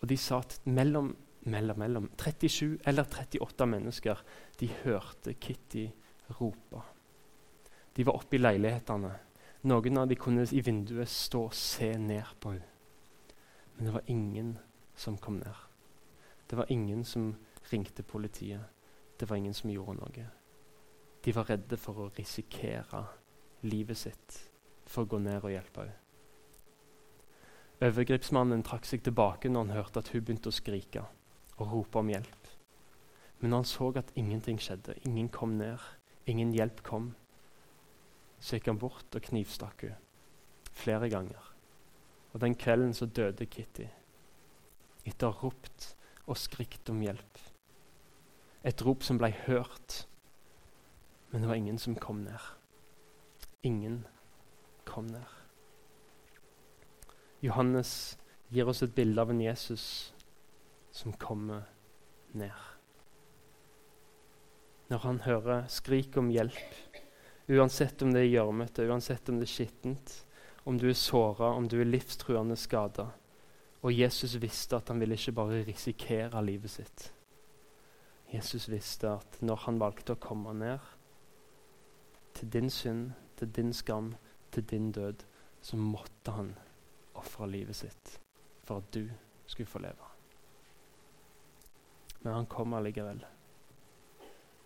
Og 0.00 0.08
de 0.08 0.16
sa 0.16 0.40
at 0.40 0.58
mellom, 0.64 1.12
mellom, 1.46 1.78
mellom 1.78 2.10
37 2.16 2.80
eller 2.86 3.04
38 3.04 3.66
mennesker 3.66 4.22
de 4.58 4.70
hørte 4.82 5.34
Kitty 5.34 5.88
rope. 6.38 6.82
De 7.94 8.06
var 8.06 8.18
oppe 8.18 8.38
i 8.38 8.42
leilighetene. 8.42 9.14
Noen 9.70 9.98
av 10.00 10.08
dem 10.08 10.18
kunne 10.18 10.46
i 10.50 10.62
vinduet 10.64 11.10
stå 11.10 11.46
og 11.50 11.56
se 11.56 11.92
ned 11.98 12.36
på 12.40 12.54
henne. 12.54 12.66
Men 13.76 13.86
det 13.86 13.94
var 13.94 14.12
ingen 14.12 14.54
som 14.96 15.18
kom 15.18 15.38
ned. 15.40 15.69
Det 16.50 16.56
var 16.56 16.72
ingen 16.72 17.04
som 17.04 17.36
ringte 17.70 18.02
politiet. 18.02 18.60
Det 19.20 19.30
var 19.30 19.36
ingen 19.36 19.54
som 19.54 19.70
gjorde 19.70 20.00
noe. 20.00 20.26
De 21.24 21.34
var 21.36 21.46
redde 21.50 21.76
for 21.78 22.06
å 22.06 22.10
risikere 22.16 23.04
livet 23.62 23.98
sitt 24.00 24.38
for 24.88 25.04
å 25.04 25.10
gå 25.12 25.20
ned 25.22 25.44
og 25.44 25.52
hjelpe 25.52 25.84
henne. 25.84 25.98
Overgripsmannen 27.80 28.64
trakk 28.66 28.84
seg 28.84 29.04
tilbake 29.06 29.48
når 29.48 29.62
han 29.62 29.76
hørte 29.78 30.02
at 30.02 30.10
hun 30.12 30.24
begynte 30.24 30.50
å 30.50 30.56
skrike 30.56 31.04
og 31.56 31.70
rope 31.70 32.02
om 32.02 32.10
hjelp. 32.12 32.50
Men 33.40 33.54
når 33.54 33.62
han 33.62 33.70
så 33.70 33.92
at 33.96 34.12
ingenting 34.20 34.58
skjedde, 34.60 34.98
ingen 35.08 35.30
kom 35.32 35.54
ned, 35.56 35.78
ingen 36.28 36.52
hjelp 36.52 36.82
kom, 36.84 37.14
så 38.40 38.58
gikk 38.58 38.68
han 38.72 38.82
bort 38.82 39.16
og 39.16 39.24
knivstakk 39.30 39.86
henne 39.86 40.00
flere 40.76 41.08
ganger. 41.08 41.46
Og 42.32 42.40
Den 42.40 42.54
kvelden 42.54 42.94
så 42.94 43.06
døde 43.06 43.46
Kitty 43.46 43.88
etter 45.04 45.26
å 45.26 45.32
ha 45.32 45.40
ropt 45.42 45.94
og 46.30 46.38
skrikt 46.38 46.90
om 46.92 47.02
hjelp. 47.02 47.42
Et 48.62 48.82
rop 48.86 49.02
som 49.02 49.18
ble 49.18 49.32
hørt, 49.48 50.04
men 51.30 51.42
det 51.42 51.50
var 51.50 51.58
ingen 51.58 51.78
som 51.78 51.98
kom 51.98 52.22
ned. 52.24 52.48
Ingen 53.66 54.02
kom 54.86 55.10
ned. 55.10 55.36
Johannes 57.40 58.18
gir 58.52 58.68
oss 58.68 58.82
et 58.84 58.94
bilde 58.94 59.22
av 59.22 59.30
en 59.32 59.40
Jesus 59.40 59.84
som 60.92 61.14
kommer 61.16 61.64
ned. 62.36 62.56
Når 64.90 65.04
han 65.06 65.20
hører 65.24 65.68
skrik 65.70 66.18
om 66.18 66.32
hjelp, 66.34 66.74
uansett 67.50 68.02
om 68.02 68.12
det 68.12 68.24
er 68.24 68.32
gjørmete, 68.34 68.88
uansett 68.90 69.30
om 69.30 69.38
det 69.38 69.46
er 69.46 69.54
skittent, 69.54 70.14
om 70.66 70.76
du 70.78 70.88
er 70.90 70.98
såra, 70.98 71.54
om 71.54 71.68
du 71.70 71.78
er 71.80 71.88
livstruende 71.88 72.58
skada. 72.58 73.08
Og 73.82 73.98
Jesus 73.98 74.36
visste 74.42 74.76
at 74.76 74.88
han 74.88 75.00
ville 75.00 75.16
ikke 75.16 75.32
bare 75.32 75.64
risikere 75.64 76.44
livet 76.44 76.70
sitt. 76.70 77.12
Jesus 78.34 78.68
visste 78.70 79.08
at 79.10 79.40
når 79.42 79.64
han 79.64 79.80
valgte 79.80 80.14
å 80.14 80.20
komme 80.20 80.52
ned 80.54 80.78
til 82.36 82.52
din 82.52 82.70
synd, 82.70 83.10
til 83.36 83.50
din 83.56 83.72
skam, 83.72 84.14
til 84.52 84.66
din 84.70 84.92
død, 84.92 85.24
så 85.62 85.76
måtte 85.76 86.36
han 86.36 86.54
ofre 87.14 87.48
livet 87.50 87.76
sitt 87.76 88.20
for 88.64 88.78
at 88.80 88.94
du 88.94 89.08
skulle 89.46 89.68
få 89.68 89.78
leve. 89.82 90.06
Men 92.22 92.34
han 92.34 92.46
kom 92.46 92.74
allikevel. 92.74 93.24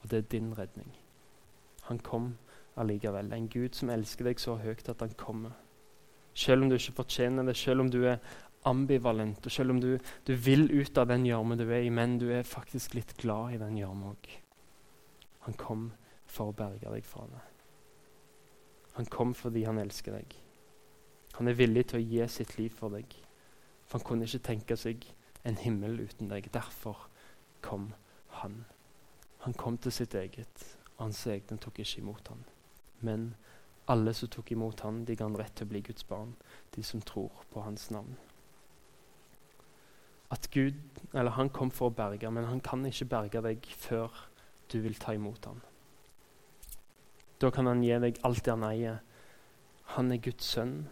Og 0.03 0.11
det 0.11 0.19
er 0.19 0.31
din 0.31 0.59
redning. 0.59 0.91
Han 1.83 1.99
kom 1.99 2.35
allikevel. 2.77 3.33
En 3.33 3.49
Gud 3.49 3.75
som 3.79 3.91
elsker 3.91 4.29
deg 4.29 4.41
så 4.43 4.59
høyt 4.61 4.89
at 4.89 5.01
han 5.01 5.15
kommer. 5.17 5.55
Selv 6.35 6.65
om 6.65 6.69
du 6.69 6.77
ikke 6.77 6.99
fortjener 6.99 7.47
det, 7.47 7.57
selv 7.57 7.81
om 7.81 7.91
du 7.91 8.03
er 8.05 8.19
ambivalent, 8.65 9.47
og 9.47 9.53
selv 9.53 9.75
om 9.75 9.81
du, 9.81 9.99
du 10.27 10.33
vil 10.35 10.67
ut 10.73 10.99
av 10.99 11.09
den 11.11 11.27
gjørma 11.29 11.57
du 11.61 11.67
er 11.69 11.85
i, 11.85 11.93
men 11.93 12.19
du 12.21 12.31
er 12.33 12.47
faktisk 12.49 12.97
litt 12.97 13.17
glad 13.21 13.57
i 13.57 13.61
den 13.61 13.77
gjørma 13.79 14.15
òg. 14.15 14.31
Han 15.45 15.59
kom 15.61 15.91
for 16.27 16.51
å 16.51 16.57
berge 16.57 16.89
deg 16.89 17.05
fra 17.07 17.27
det. 17.29 17.43
Han 18.95 19.11
kom 19.11 19.35
fordi 19.35 19.65
han 19.67 19.81
elsker 19.83 20.17
deg. 20.17 20.37
Han 21.35 21.51
er 21.51 21.59
villig 21.59 21.89
til 21.91 21.99
å 21.99 22.05
gi 22.07 22.29
sitt 22.31 22.55
liv 22.59 22.73
for 22.73 22.95
deg. 22.95 23.11
For 23.85 23.99
han 23.99 24.07
kunne 24.07 24.29
ikke 24.29 24.47
tenke 24.49 24.77
seg 24.79 25.05
en 25.45 25.59
himmel 25.61 25.99
uten 26.07 26.31
deg. 26.31 26.47
Derfor 26.55 27.09
kom 27.65 27.91
han. 28.41 28.63
Han 29.45 29.57
kom 29.61 29.77
til 29.79 29.93
sitt 29.93 30.15
eget, 30.15 30.63
og 30.97 31.09
hans 31.09 31.27
egne 31.29 31.59
tok 31.61 31.83
ikke 31.83 32.01
imot 32.01 32.31
ham. 32.31 32.45
Men 33.05 33.35
alle 33.91 34.15
som 34.17 34.31
tok 34.33 34.55
imot 34.55 34.81
han, 34.87 35.03
de 35.05 35.17
ga 35.19 35.27
han 35.27 35.37
rett 35.37 35.53
til 35.59 35.67
å 35.67 35.73
bli 35.75 35.83
Guds 35.85 36.07
barn, 36.09 36.33
de 36.73 36.83
som 36.87 37.03
tror 37.05 37.45
på 37.53 37.67
hans 37.67 37.91
navn. 37.93 38.15
At 40.35 40.49
Gud, 40.51 40.81
eller 41.13 41.37
Han 41.39 41.53
kom 41.55 41.71
for 41.71 41.93
å 41.93 41.95
berge, 41.95 42.31
men 42.31 42.49
han 42.51 42.61
kan 42.61 42.83
ikke 42.87 43.07
berge 43.07 43.43
deg 43.45 43.67
før 43.79 44.11
du 44.73 44.81
vil 44.83 44.99
ta 44.99 45.15
imot 45.15 45.47
ham. 45.47 45.61
Da 47.39 47.51
kan 47.55 47.67
han 47.71 47.83
gi 47.85 47.95
deg 48.03 48.19
alt 48.27 48.43
det 48.45 48.51
han 48.51 48.67
eier. 48.67 49.03
Han 49.95 50.11
er 50.11 50.23
Guds 50.25 50.49
sønn 50.57 50.89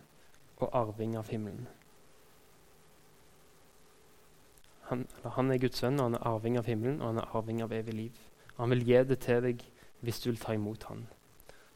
og 0.61 0.69
arving 0.79 1.17
av 1.19 1.31
himmelen. 1.33 1.67
Han, 4.91 5.07
han, 5.25 5.51
er 5.51 5.59
Guds 5.63 5.81
sønn, 5.81 5.99
og 5.99 6.11
han 6.11 6.19
er 6.19 6.27
arving 6.29 6.59
av 6.61 6.69
himmelen, 6.69 7.01
og 7.01 7.13
han 7.15 7.23
er 7.23 7.37
arving 7.39 7.63
av 7.65 7.73
evig 7.73 7.95
liv. 7.97 8.23
Han 8.59 8.71
vil 8.75 8.85
gi 8.87 9.03
det 9.09 9.19
til 9.25 9.43
deg 9.47 9.63
hvis 10.05 10.21
du 10.21 10.31
vil 10.31 10.43
ta 10.43 10.55
imot 10.55 10.85
ham. 10.91 11.07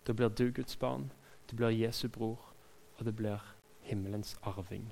Da 0.07 0.13
blir 0.13 0.29
du 0.29 0.51
Guds 0.53 0.77
barn, 0.77 1.09
du 1.51 1.57
blir 1.57 1.75
Jesu 1.75 2.09
bror, 2.13 2.53
og 2.99 3.07
det 3.09 3.17
blir 3.17 3.43
himmelens 3.87 4.37
arving. 4.43 4.91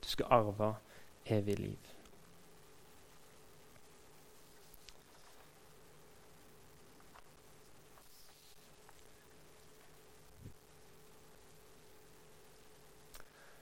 Du 0.00 0.08
skal 0.08 0.30
arve 0.30 0.74
evig 1.26 1.58
liv. 1.58 1.78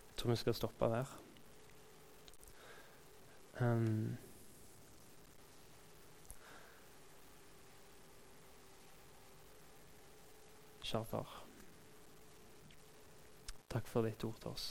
Jeg 0.09 0.23
tror 0.23 0.31
vi 0.31 0.37
skal 0.37 0.55
stoppe 0.55 0.85
der. 0.85 1.19
Um, 3.61 4.17
Kjære 10.89 11.05
far. 11.05 11.45
Takk 13.69 13.87
for 13.87 14.03
ditt 14.03 14.25
ord 14.25 14.39
til 14.41 14.51
oss. 14.51 14.69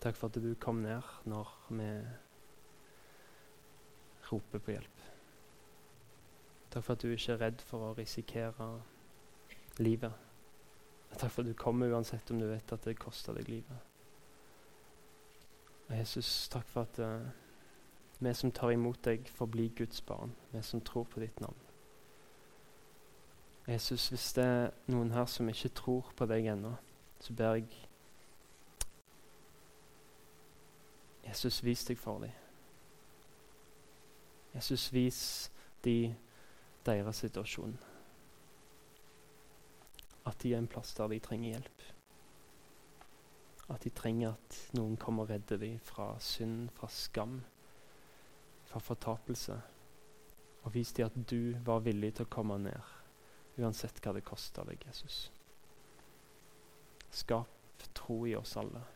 Takk 0.00 0.16
for 0.16 0.28
at 0.28 0.38
du 0.42 0.54
kom 0.60 0.82
ned 0.84 1.02
når 1.24 1.52
vi 1.68 1.90
roper 4.32 4.58
på 4.58 4.74
hjelp. 4.74 5.02
Takk 6.70 6.84
for 6.84 6.92
at 6.92 7.02
du 7.02 7.12
ikke 7.14 7.32
er 7.32 7.42
redd 7.46 7.62
for 7.64 7.88
å 7.88 7.94
risikere 7.96 8.70
livet. 9.78 10.12
Takk 11.16 11.30
for 11.30 11.42
at 11.42 11.48
du 11.48 11.56
kommer 11.56 11.92
uansett 11.92 12.30
om 12.30 12.40
du 12.40 12.48
vet 12.50 12.72
at 12.72 12.84
det 12.84 12.98
koster 13.00 13.38
deg 13.38 13.48
livet. 13.48 13.92
Og 15.86 15.94
Jesus, 15.96 16.48
takk 16.52 16.66
for 16.68 16.82
at 16.84 16.98
uh, 16.98 17.28
vi 18.18 18.34
som 18.34 18.52
tar 18.52 18.74
imot 18.74 19.00
deg, 19.04 19.28
får 19.28 19.48
bli 19.52 19.70
Guds 19.76 20.02
barn. 20.02 20.34
Vi 20.52 20.62
som 20.62 20.80
tror 20.80 21.06
på 21.08 21.22
ditt 21.22 21.40
navn. 21.40 21.62
Jesus, 23.68 24.08
hvis 24.08 24.32
det 24.36 24.44
er 24.44 24.74
noen 24.92 25.10
her 25.14 25.26
som 25.30 25.48
ikke 25.50 25.72
tror 25.74 26.12
på 26.16 26.26
deg 26.30 26.46
ennå, 26.52 26.74
så 27.20 27.34
ber 27.34 27.56
jeg 27.58 27.85
Jesus, 31.36 31.64
vis 31.64 31.82
deg 31.84 31.98
for 32.00 32.22
dem. 32.22 32.32
Jesus, 34.54 34.86
vis 34.88 35.18
de 35.84 36.14
deres 36.86 37.20
situasjon. 37.20 37.74
At 40.24 40.40
de 40.40 40.54
er 40.54 40.62
en 40.62 40.70
plass 40.72 40.94
der 40.96 41.12
de 41.12 41.18
trenger 41.20 41.58
hjelp. 41.58 41.84
At 43.68 43.84
de 43.84 43.92
trenger 43.92 44.32
at 44.32 44.62
noen 44.78 44.96
kommer 44.96 45.26
og 45.26 45.34
redder 45.34 45.60
dem 45.60 45.76
fra 45.84 46.08
synd, 46.24 46.70
fra 46.72 46.88
skam, 46.88 47.42
fra 48.72 48.80
fortapelse. 48.80 49.60
Og 50.64 50.72
vis 50.72 50.96
dem 50.96 51.12
at 51.12 51.20
du 51.28 51.52
var 51.68 51.84
villig 51.84 52.14
til 52.16 52.24
å 52.24 52.32
komme 52.32 52.56
ned, 52.64 52.96
uansett 53.60 54.00
hva 54.00 54.16
det 54.16 54.24
kosta 54.24 54.64
deg, 54.64 54.88
Jesus. 54.88 55.26
Skap 57.12 57.52
tro 57.92 58.22
i 58.24 58.38
oss 58.40 58.56
alle. 58.56 58.95